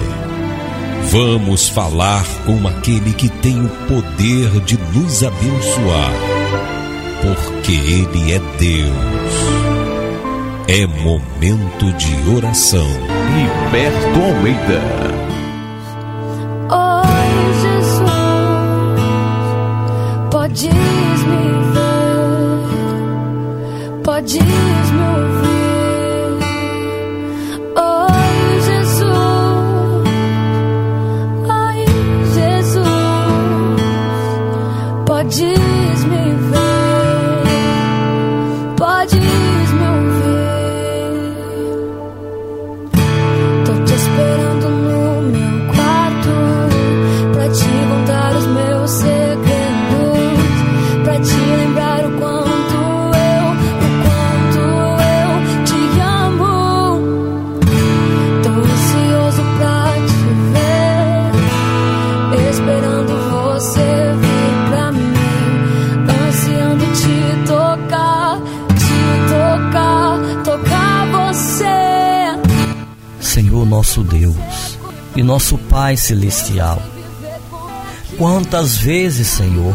Vamos 1.10 1.68
falar 1.68 2.24
com 2.44 2.66
aquele 2.66 3.12
que 3.12 3.28
tem 3.28 3.64
o 3.64 3.68
poder 3.86 4.60
de 4.62 4.76
nos 4.92 5.22
abençoar, 5.22 6.10
porque 7.22 7.72
Ele 7.72 8.32
é 8.32 8.40
Deus. 8.58 9.36
É 10.66 10.84
momento 10.84 11.92
de 11.92 12.36
oração. 12.36 12.88
Liberto 13.36 14.20
Almeida. 14.20 14.82
Oh 16.70 17.02
Jesus, 17.62 18.10
podes 20.28 20.95
ver, 24.34 25.05
Pai 75.86 75.96
Celestial. 75.96 76.82
Quantas 78.18 78.76
vezes, 78.76 79.28
Senhor, 79.28 79.72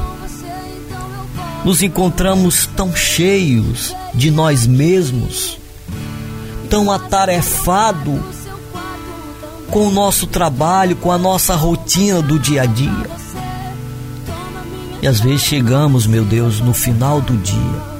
nos 1.63 1.81
encontramos 1.81 2.65
tão 2.75 2.93
cheios 2.93 3.95
de 4.13 4.29
nós 4.29 4.67
mesmos, 4.67 5.57
tão 6.69 6.91
atarefado 6.91 8.21
com 9.69 9.87
o 9.87 9.89
nosso 9.89 10.27
trabalho, 10.27 10.97
com 10.97 11.13
a 11.13 11.17
nossa 11.17 11.55
rotina 11.55 12.21
do 12.21 12.37
dia 12.37 12.63
a 12.63 12.65
dia. 12.65 13.09
E 15.01 15.07
às 15.07 15.21
vezes 15.21 15.43
chegamos, 15.43 16.05
meu 16.05 16.25
Deus, 16.25 16.59
no 16.59 16.73
final 16.73 17.21
do 17.21 17.37
dia 17.37 17.91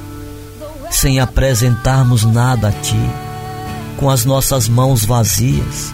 sem 0.90 1.22
apresentarmos 1.22 2.26
nada 2.26 2.68
a 2.68 2.72
Ti, 2.74 3.10
com 3.96 4.10
as 4.10 4.26
nossas 4.26 4.68
mãos 4.68 5.06
vazias, 5.06 5.94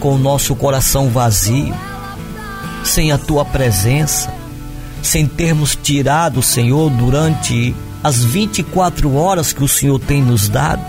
com 0.00 0.14
o 0.14 0.18
nosso 0.18 0.54
coração 0.54 1.08
vazio, 1.08 1.74
sem 2.84 3.12
a 3.12 3.18
Tua 3.18 3.44
presença, 3.44 4.32
sem 5.02 5.26
termos 5.26 5.76
tirado, 5.80 6.42
Senhor, 6.42 6.90
durante 6.90 7.74
as 8.02 8.24
24 8.24 9.14
horas 9.14 9.52
que 9.52 9.64
o 9.64 9.68
Senhor 9.68 9.98
tem 9.98 10.22
nos 10.22 10.48
dado. 10.48 10.84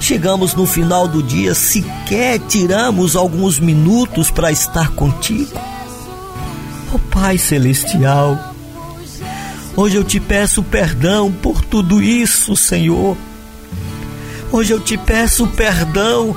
Chegamos 0.00 0.54
no 0.54 0.66
final 0.66 1.08
do 1.08 1.22
dia, 1.22 1.54
sequer 1.54 2.38
tiramos 2.40 3.16
alguns 3.16 3.58
minutos 3.58 4.30
para 4.30 4.50
estar 4.50 4.90
contigo. 4.90 5.58
Oh 6.92 6.98
Pai 6.98 7.36
Celestial, 7.36 8.54
hoje 9.76 9.96
eu 9.96 10.04
te 10.04 10.18
peço 10.18 10.62
perdão 10.62 11.30
por 11.30 11.64
tudo 11.64 12.02
isso, 12.02 12.56
Senhor. 12.56 13.16
Hoje 14.50 14.72
eu 14.72 14.80
te 14.80 14.96
peço 14.96 15.46
perdão, 15.48 16.34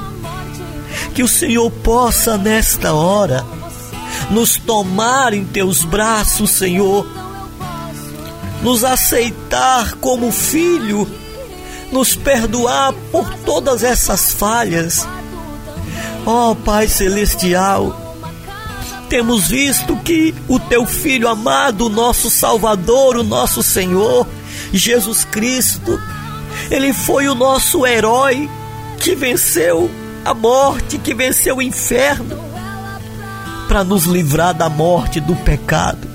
que 1.13 1.23
o 1.23 1.27
Senhor 1.27 1.69
possa 1.69 2.37
nesta 2.37 2.93
hora 2.93 3.45
nos 4.29 4.57
tomar 4.57 5.33
em 5.33 5.43
teus 5.43 5.83
braços, 5.83 6.51
Senhor, 6.51 7.05
nos 8.61 8.83
aceitar 8.83 9.95
como 9.95 10.31
filho, 10.31 11.07
nos 11.91 12.15
perdoar 12.15 12.93
por 13.11 13.33
todas 13.45 13.83
essas 13.83 14.31
falhas. 14.31 15.07
Ó 16.25 16.51
oh, 16.51 16.55
Pai 16.55 16.87
Celestial, 16.87 18.15
temos 19.09 19.49
visto 19.49 19.97
que 19.97 20.33
o 20.47 20.59
teu 20.59 20.85
Filho 20.85 21.27
amado, 21.27 21.87
o 21.87 21.89
nosso 21.89 22.29
Salvador, 22.29 23.17
o 23.17 23.23
nosso 23.23 23.61
Senhor, 23.61 24.25
Jesus 24.71 25.25
Cristo, 25.25 25.99
ele 26.69 26.93
foi 26.93 27.27
o 27.27 27.35
nosso 27.35 27.85
herói 27.85 28.49
que 28.99 29.15
venceu 29.15 29.89
a 30.23 30.33
morte, 30.33 30.97
que 30.97 31.13
venceu 31.13 31.57
o 31.57 31.61
inferno, 31.61 32.37
para 33.67 33.83
nos 33.83 34.05
livrar 34.05 34.53
da 34.53 34.69
morte, 34.69 35.19
do 35.19 35.35
pecado. 35.35 36.07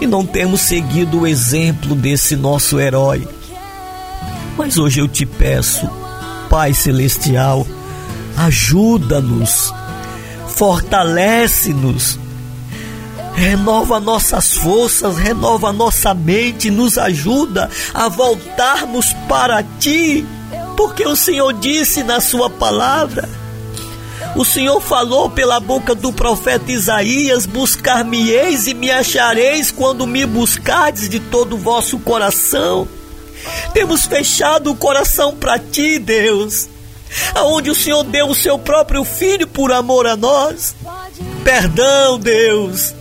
E 0.00 0.06
não 0.06 0.26
temos 0.26 0.62
seguido 0.62 1.20
o 1.20 1.26
exemplo 1.26 1.94
desse 1.94 2.34
nosso 2.34 2.80
herói. 2.80 3.26
Mas 4.56 4.76
hoje 4.76 5.00
eu 5.00 5.08
te 5.08 5.24
peço, 5.24 5.88
Pai 6.48 6.74
Celestial, 6.74 7.66
ajuda-nos 8.36 9.72
fortalece-nos, 10.52 12.18
renova 13.34 13.98
nossas 13.98 14.54
forças, 14.54 15.16
renova 15.16 15.72
nossa 15.72 16.14
mente, 16.14 16.70
nos 16.70 16.98
ajuda 16.98 17.70
a 17.92 18.08
voltarmos 18.08 19.12
para 19.28 19.62
ti, 19.80 20.24
porque 20.82 21.06
o 21.06 21.14
Senhor 21.14 21.52
disse 21.52 22.02
na 22.02 22.20
Sua 22.20 22.50
palavra. 22.50 23.28
O 24.34 24.44
Senhor 24.44 24.80
falou 24.80 25.30
pela 25.30 25.60
boca 25.60 25.94
do 25.94 26.12
profeta 26.12 26.72
Isaías: 26.72 27.46
Buscar-me-eis 27.46 28.66
e 28.66 28.74
me 28.74 28.90
achareis 28.90 29.70
quando 29.70 30.08
me 30.08 30.26
buscardes 30.26 31.08
de 31.08 31.20
todo 31.20 31.52
o 31.52 31.58
vosso 31.58 32.00
coração. 32.00 32.88
Temos 33.72 34.06
fechado 34.06 34.72
o 34.72 34.76
coração 34.76 35.36
para 35.36 35.56
ti, 35.56 36.00
Deus 36.00 36.68
aonde 37.34 37.70
o 37.70 37.74
Senhor 37.74 38.04
deu 38.04 38.28
o 38.28 38.34
seu 38.34 38.58
próprio 38.58 39.04
filho 39.04 39.46
por 39.46 39.70
amor 39.70 40.06
a 40.06 40.16
nós. 40.16 40.74
Perdão, 41.44 42.18
Deus. 42.18 42.94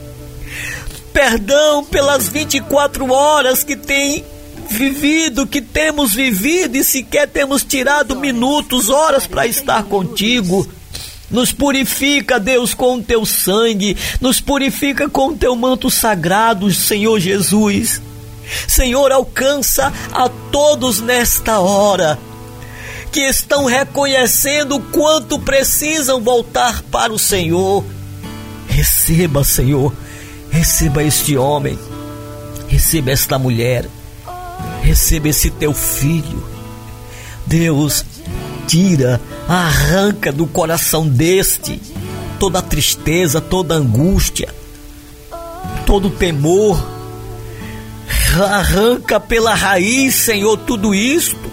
Perdão 1.13 1.85
pelas 1.85 2.27
24 2.27 3.09
horas 3.09 3.63
que 3.63 3.77
tem 3.77 4.25
vivido, 4.71 5.45
que 5.45 5.61
temos 5.61 6.13
vivido 6.13 6.75
e 6.75 6.83
sequer 6.83 7.27
temos 7.27 7.63
tirado 7.63 8.15
minutos, 8.15 8.89
horas 8.89 9.27
para 9.27 9.45
estar 9.45 9.83
contigo. 9.83 10.67
Nos 11.29 11.51
purifica, 11.53 12.39
Deus, 12.39 12.73
com 12.73 12.95
o 12.97 13.03
teu 13.03 13.25
sangue, 13.25 13.95
nos 14.19 14.41
purifica 14.41 15.07
com 15.07 15.27
o 15.27 15.37
teu 15.37 15.55
manto 15.55 15.89
sagrado, 15.89 16.71
Senhor 16.73 17.19
Jesus. 17.19 18.01
Senhor, 18.67 19.11
alcança 19.11 19.93
a 20.11 20.27
todos 20.51 20.99
nesta 20.99 21.59
hora 21.59 22.19
que 23.11 23.21
estão 23.21 23.65
reconhecendo 23.65 24.75
o 24.75 24.81
quanto 24.81 25.37
precisam 25.39 26.21
voltar 26.21 26.81
para 26.83 27.11
o 27.11 27.19
Senhor. 27.19 27.83
Receba, 28.67 29.43
Senhor, 29.43 29.93
receba 30.49 31.03
este 31.03 31.37
homem, 31.37 31.77
receba 32.67 33.11
esta 33.11 33.37
mulher, 33.37 33.87
receba 34.81 35.29
esse 35.29 35.49
teu 35.49 35.73
filho. 35.73 36.43
Deus, 37.45 38.05
tira, 38.67 39.19
arranca 39.47 40.31
do 40.31 40.45
coração 40.45 41.07
deste 41.07 41.81
toda 42.39 42.59
a 42.59 42.61
tristeza, 42.61 43.39
toda 43.39 43.75
a 43.75 43.77
angústia, 43.77 44.53
todo 45.85 46.07
o 46.07 46.11
temor. 46.11 46.83
Arranca 48.49 49.19
pela 49.19 49.53
raiz, 49.53 50.15
Senhor, 50.15 50.57
tudo 50.57 50.95
isto 50.95 51.51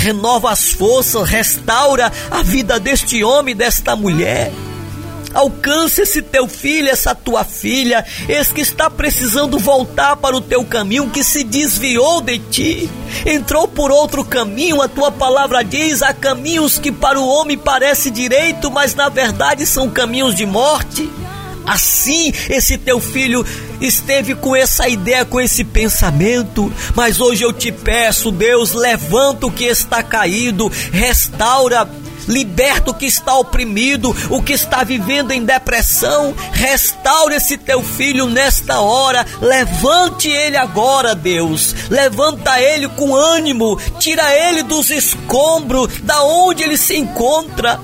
renova 0.00 0.50
as 0.50 0.70
forças, 0.70 1.28
restaura 1.28 2.10
a 2.30 2.42
vida 2.42 2.80
deste 2.80 3.22
homem, 3.22 3.54
desta 3.54 3.94
mulher. 3.94 4.50
Alcance 5.32 6.02
esse 6.02 6.22
teu 6.22 6.48
filho, 6.48 6.88
essa 6.88 7.14
tua 7.14 7.44
filha, 7.44 8.04
esse 8.28 8.52
que 8.52 8.60
está 8.60 8.90
precisando 8.90 9.58
voltar 9.58 10.16
para 10.16 10.36
o 10.36 10.40
teu 10.40 10.64
caminho, 10.64 11.10
que 11.10 11.22
se 11.22 11.44
desviou 11.44 12.20
de 12.20 12.38
ti, 12.38 12.90
entrou 13.24 13.68
por 13.68 13.92
outro 13.92 14.24
caminho. 14.24 14.82
A 14.82 14.88
tua 14.88 15.12
palavra 15.12 15.62
diz: 15.62 16.02
há 16.02 16.12
caminhos 16.12 16.78
que 16.78 16.90
para 16.90 17.20
o 17.20 17.28
homem 17.28 17.56
parece 17.56 18.10
direito, 18.10 18.70
mas 18.70 18.94
na 18.94 19.08
verdade 19.08 19.64
são 19.66 19.88
caminhos 19.88 20.34
de 20.34 20.44
morte. 20.44 21.08
Assim, 21.66 22.32
esse 22.48 22.76
teu 22.78 22.98
filho 22.98 23.46
esteve 23.80 24.34
com 24.34 24.56
essa 24.56 24.88
ideia, 24.88 25.24
com 25.24 25.40
esse 25.40 25.62
pensamento, 25.62 26.72
mas 26.94 27.20
hoje 27.20 27.44
eu 27.44 27.52
te 27.52 27.70
peço, 27.70 28.32
Deus, 28.32 28.72
levanta 28.72 29.46
o 29.46 29.52
que 29.52 29.64
está 29.64 30.02
caído, 30.02 30.70
restaura 30.92 31.88
liberta 32.28 32.90
o 32.90 32.94
que 32.94 33.06
está 33.06 33.36
oprimido, 33.36 34.14
o 34.30 34.42
que 34.42 34.52
está 34.52 34.82
vivendo 34.84 35.32
em 35.32 35.44
depressão. 35.44 36.34
Restaure 36.52 37.34
esse 37.34 37.56
teu 37.56 37.82
filho 37.82 38.26
nesta 38.26 38.80
hora. 38.80 39.26
Levante 39.40 40.28
ele 40.28 40.56
agora, 40.56 41.14
Deus. 41.14 41.74
Levanta 41.88 42.60
ele 42.60 42.88
com 42.88 43.14
ânimo. 43.14 43.78
Tira 43.98 44.34
ele 44.34 44.62
dos 44.62 44.90
escombros, 44.90 46.00
da 46.02 46.22
onde 46.24 46.62
ele 46.62 46.76
se 46.76 46.96
encontra 46.96 47.80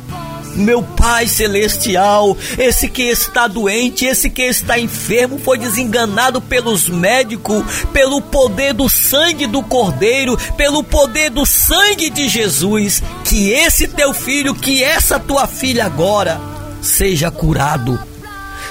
meu 0.56 0.82
Pai 0.82 1.28
Celestial, 1.28 2.36
esse 2.58 2.88
que 2.88 3.02
está 3.02 3.46
doente, 3.46 4.04
esse 4.04 4.30
que 4.30 4.42
está 4.42 4.78
enfermo, 4.78 5.38
foi 5.38 5.58
desenganado 5.58 6.40
pelos 6.40 6.88
médicos, 6.88 7.64
pelo 7.92 8.20
poder 8.20 8.72
do 8.72 8.88
sangue 8.88 9.46
do 9.46 9.62
Cordeiro, 9.62 10.36
pelo 10.56 10.82
poder 10.82 11.30
do 11.30 11.44
sangue 11.44 12.10
de 12.10 12.28
Jesus. 12.28 13.02
Que 13.24 13.50
esse 13.50 13.88
teu 13.88 14.12
filho, 14.12 14.54
que 14.54 14.82
essa 14.82 15.18
tua 15.18 15.46
filha 15.46 15.84
agora, 15.84 16.40
seja 16.80 17.30
curado, 17.30 17.98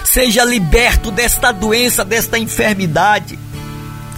seja 0.04 0.43
liberto 0.43 1.12
desta 1.12 1.52
doença, 1.52 2.04
desta 2.04 2.38
enfermidade 2.38 3.44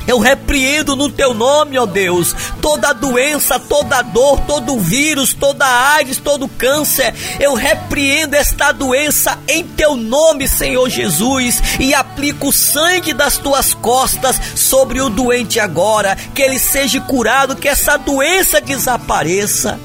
eu 0.08 0.20
repreendo 0.20 0.96
no 0.96 1.10
teu 1.10 1.34
nome, 1.34 1.78
ó 1.78 1.86
Deus, 1.86 2.34
toda 2.62 2.94
doença, 2.94 3.60
toda 3.60 4.02
dor, 4.02 4.40
todo 4.48 4.80
vírus, 4.80 5.34
toda 5.34 5.66
AIDS, 5.96 6.18
todo 6.18 6.48
câncer. 6.48 7.14
Eu 7.40 7.54
repreendo 7.54 8.36
esta 8.36 8.72
doença 8.72 9.38
em 9.48 9.66
teu 9.66 9.98
nome, 9.98 10.48
Senhor 10.48 10.90
Jesus, 10.90 11.62
e 11.80 11.94
aplico 11.94 12.48
o 12.48 12.54
sangue 12.54 13.14
das 13.14 13.38
tuas 13.38 13.74
costas 13.74 14.40
sobre 14.56 15.02
o 15.02 15.10
doente 15.10 15.60
agora, 15.60 16.16
que 16.34 16.42
ele 16.42 16.58
seja 16.58 17.02
curado, 17.02 17.56
que 17.56 17.68
essa 17.68 17.98
doença 17.98 18.62
desapareça. 18.62 19.78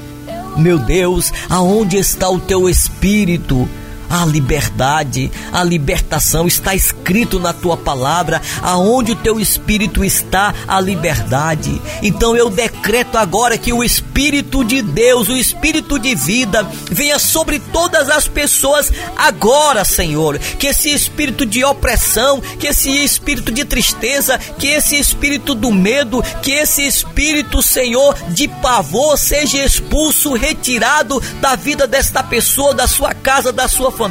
Meu 0.55 0.79
Deus, 0.79 1.31
aonde 1.49 1.97
está 1.97 2.29
o 2.29 2.39
teu 2.39 2.69
espírito? 2.69 3.67
A 4.13 4.25
liberdade, 4.25 5.31
a 5.51 5.63
libertação 5.63 6.45
está 6.45 6.75
escrito 6.75 7.39
na 7.39 7.51
tua 7.51 7.75
palavra, 7.75 8.39
aonde 8.61 9.13
o 9.13 9.15
teu 9.15 9.39
espírito 9.39 10.05
está, 10.05 10.53
a 10.67 10.79
liberdade. 10.79 11.81
Então 12.03 12.35
eu 12.35 12.47
decreto 12.47 13.17
agora 13.17 13.57
que 13.57 13.73
o 13.73 13.83
espírito 13.83 14.63
de 14.63 14.83
Deus, 14.83 15.29
o 15.29 15.35
espírito 15.35 15.97
de 15.97 16.13
vida, 16.13 16.61
venha 16.91 17.17
sobre 17.17 17.57
todas 17.57 18.07
as 18.07 18.27
pessoas 18.27 18.91
agora, 19.17 19.83
Senhor. 19.83 20.37
Que 20.37 20.67
esse 20.67 20.93
espírito 20.93 21.43
de 21.43 21.63
opressão, 21.63 22.39
que 22.59 22.67
esse 22.67 22.91
espírito 23.03 23.51
de 23.51 23.65
tristeza, 23.65 24.37
que 24.37 24.67
esse 24.67 24.95
espírito 24.95 25.55
do 25.55 25.71
medo, 25.71 26.21
que 26.43 26.51
esse 26.51 26.85
espírito, 26.85 27.63
Senhor, 27.63 28.15
de 28.29 28.47
pavor 28.47 29.17
seja 29.17 29.65
expulso, 29.65 30.33
retirado 30.33 31.19
da 31.41 31.55
vida 31.55 31.87
desta 31.87 32.21
pessoa, 32.21 32.75
da 32.75 32.87
sua 32.87 33.15
casa, 33.15 33.51
da 33.51 33.67
sua 33.67 33.91
família 33.91 34.02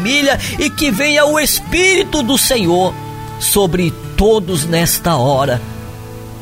e 0.58 0.70
que 0.70 0.90
venha 0.90 1.24
o 1.24 1.38
Espírito 1.38 2.22
do 2.22 2.36
Senhor 2.36 2.94
sobre 3.40 3.92
todos 4.16 4.64
nesta 4.64 5.16
hora. 5.16 5.60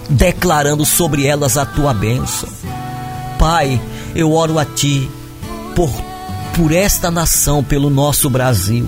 declarando 0.09 0.85
sobre 0.85 1.25
elas 1.25 1.57
a 1.57 1.65
tua 1.65 1.95
bênção. 1.95 2.49
Pai, 3.39 3.81
eu 4.15 4.33
oro 4.33 4.59
a 4.59 4.65
ti 4.65 5.09
por, 5.75 5.91
por 6.55 6.73
esta 6.73 7.11
nação, 7.11 7.63
pelo 7.63 7.89
nosso 7.89 8.29
Brasil. 8.29 8.87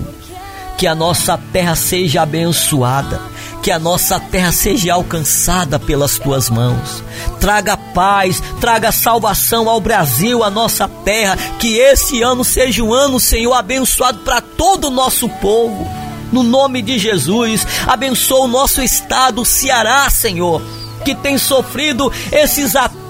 Que 0.77 0.85
a 0.85 0.93
nossa 0.93 1.37
terra 1.37 1.75
seja 1.75 2.23
abençoada, 2.23 3.21
que 3.63 3.71
a 3.71 3.79
nossa 3.79 4.19
terra 4.19 4.51
seja 4.51 4.93
alcançada 4.93 5.79
pelas 5.79 6.19
tuas 6.19 6.49
mãos. 6.49 7.01
Traga 7.39 7.77
paz, 7.77 8.43
traga 8.59 8.91
salvação 8.91 9.69
ao 9.69 9.79
Brasil, 9.79 10.43
a 10.43 10.49
nossa 10.49 10.85
terra. 10.87 11.37
Que 11.57 11.77
esse 11.77 12.21
ano 12.21 12.43
seja 12.43 12.83
um 12.83 12.93
ano, 12.93 13.21
Senhor, 13.21 13.53
abençoado 13.53 14.19
para 14.19 14.41
todo 14.41 14.87
o 14.87 14.91
nosso 14.91 15.29
povo. 15.29 15.89
No 16.29 16.43
nome 16.43 16.81
de 16.81 16.99
Jesus, 16.99 17.65
abençoa 17.87 18.41
o 18.41 18.47
nosso 18.49 18.81
estado, 18.81 19.41
o 19.41 19.45
Ceará, 19.45 20.09
Senhor 20.09 20.61
que 21.03 21.13
tem 21.13 21.37
sofrido 21.37 22.09
esses 22.31 22.77
ataques 22.77 23.02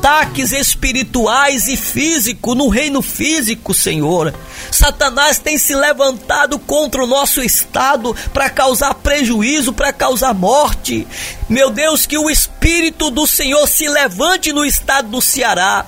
espirituais 0.52 1.68
e 1.68 1.78
físicos 1.78 2.58
no 2.58 2.68
reino 2.68 3.02
físico, 3.02 3.74
Senhor. 3.74 4.34
Satanás 4.72 5.40
tem 5.40 5.58
se 5.58 5.74
levantado 5.74 6.60
contra 6.60 7.04
o 7.04 7.08
nosso 7.08 7.42
estado 7.42 8.16
para 8.34 8.50
causar 8.50 8.96
prejuízo, 8.96 9.72
para 9.72 9.94
causar 9.94 10.34
morte. 10.34 11.08
Meu 11.48 11.70
Deus, 11.70 12.06
que 12.06 12.18
o 12.18 12.30
Espírito 12.30 13.10
do 13.10 13.26
Senhor 13.26 13.68
se 13.68 13.88
levante 13.88 14.52
no 14.52 14.66
estado 14.66 15.10
do 15.10 15.22
Ceará 15.22 15.86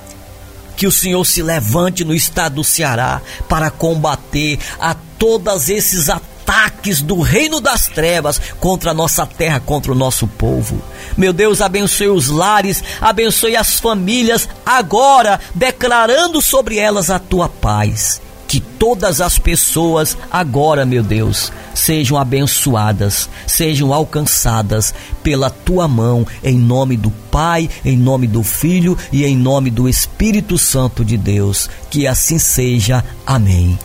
que 0.77 0.85
o 0.85 0.91
Senhor 0.91 1.23
se 1.25 1.41
levante 1.41 2.03
no 2.03 2.13
estado 2.13 2.55
do 2.55 2.63
Ceará 2.63 3.21
para 3.47 3.71
combater 3.71 4.59
a 4.77 4.93
todos 5.17 5.69
esses 5.69 6.09
ataques 6.09 6.35
ataques 6.45 7.01
do 7.01 7.21
reino 7.21 7.59
das 7.59 7.87
trevas 7.87 8.39
contra 8.59 8.91
a 8.91 8.93
nossa 8.93 9.25
terra, 9.25 9.59
contra 9.59 9.91
o 9.91 9.95
nosso 9.95 10.27
povo. 10.27 10.79
Meu 11.17 11.31
Deus, 11.31 11.61
abençoe 11.61 12.09
os 12.09 12.29
lares, 12.29 12.83
abençoe 12.99 13.55
as 13.55 13.79
famílias, 13.79 14.47
agora 14.65 15.39
declarando 15.53 16.41
sobre 16.41 16.77
elas 16.77 17.09
a 17.09 17.19
tua 17.19 17.47
paz. 17.47 18.21
Que 18.47 18.59
todas 18.59 19.21
as 19.21 19.39
pessoas 19.39 20.15
agora, 20.31 20.85
meu 20.85 21.01
Deus, 21.01 21.51
sejam 21.73 22.17
abençoadas, 22.17 23.27
sejam 23.47 23.93
alcançadas 23.93 24.93
pela 25.23 25.49
tua 25.49 25.87
mão, 25.87 26.25
em 26.43 26.57
nome 26.57 26.95
do 26.95 27.09
Pai, 27.31 27.69
em 27.83 27.97
nome 27.97 28.27
do 28.27 28.43
Filho 28.43 28.97
e 29.11 29.25
em 29.25 29.35
nome 29.35 29.69
do 29.69 29.89
Espírito 29.89 30.57
Santo 30.57 31.03
de 31.03 31.17
Deus. 31.17 31.69
Que 31.89 32.07
assim 32.07 32.37
seja. 32.37 33.03
Amém. 33.25 33.77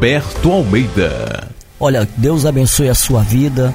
Roberto 0.00 0.50
Almeida. 0.50 1.46
Olha, 1.78 2.08
Deus 2.16 2.46
abençoe 2.46 2.88
a 2.88 2.94
sua 2.94 3.22
vida. 3.22 3.74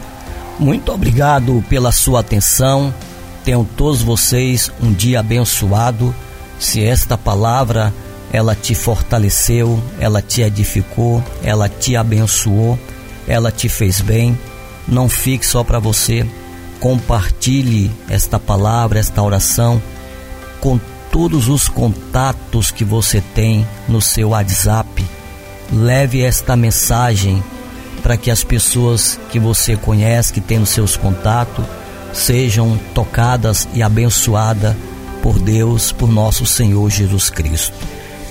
Muito 0.58 0.92
obrigado 0.92 1.64
pela 1.70 1.92
sua 1.92 2.22
atenção. 2.22 2.92
Tenham 3.46 3.64
todos 3.64 4.02
vocês 4.02 4.72
um 4.82 4.92
dia 4.92 5.20
abençoado. 5.20 6.14
Se 6.60 6.84
esta 6.84 7.18
palavra 7.18 7.94
ela 8.34 8.56
te 8.56 8.74
fortaleceu, 8.74 9.82
ela 10.00 10.22
te 10.22 10.42
edificou, 10.42 11.24
ela 11.44 11.70
te 11.70 11.96
abençoou, 11.96 12.78
ela 13.28 13.52
te 13.52 13.70
fez 13.70 14.02
bem, 14.02 14.38
não 14.88 15.08
fique 15.08 15.46
só 15.46 15.64
para 15.64 15.80
você. 15.80 16.26
Compartilhe 16.80 17.92
esta 18.10 18.40
palavra, 18.40 19.00
esta 19.00 19.22
oração 19.22 19.82
com 20.60 20.80
todos 21.12 21.48
os 21.48 21.70
contatos 21.70 22.72
que 22.72 22.84
você 22.84 23.22
tem 23.22 23.66
no 23.88 24.02
seu 24.02 24.30
WhatsApp 24.30 25.06
leve 25.72 26.22
esta 26.22 26.56
mensagem 26.56 27.44
para 28.02 28.18
que 28.18 28.30
as 28.30 28.44
pessoas 28.44 29.20
que 29.32 29.40
você 29.40 29.76
conhece, 29.76 30.34
que 30.34 30.42
tem 30.42 30.60
nos 30.60 30.70
seus 30.70 30.96
contatos, 30.96 31.66
sejam 32.16 32.80
tocadas 32.94 33.68
e 33.74 33.84
abençoadas 33.84 34.76
por 35.22 35.38
Deus, 35.38 35.92
por 35.92 36.10
nosso 36.10 36.46
Senhor 36.46 36.90
Jesus 36.90 37.30
Cristo. 37.30 37.76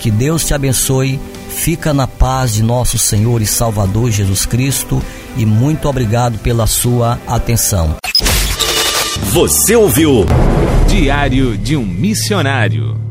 Que 0.01 0.11
Deus 0.11 0.45
te 0.45 0.55
abençoe, 0.55 1.21
fica 1.49 1.93
na 1.93 2.07
paz 2.07 2.55
de 2.55 2.63
nosso 2.63 2.99
Senhor 2.99 3.41
e 3.43 3.47
Salvador 3.47 4.11
Jesus 4.11 4.47
Cristo 4.47 5.03
e 5.37 5.45
muito 5.45 5.89
obrigado 5.89 6.39
pela 6.39 6.67
sua 6.67 7.19
atenção. 7.27 7.97
Você 9.33 9.77
ouviu 9.77 10.25
Diário 10.89 11.57
de 11.57 11.77
um 11.77 11.85
Missionário. 11.85 13.05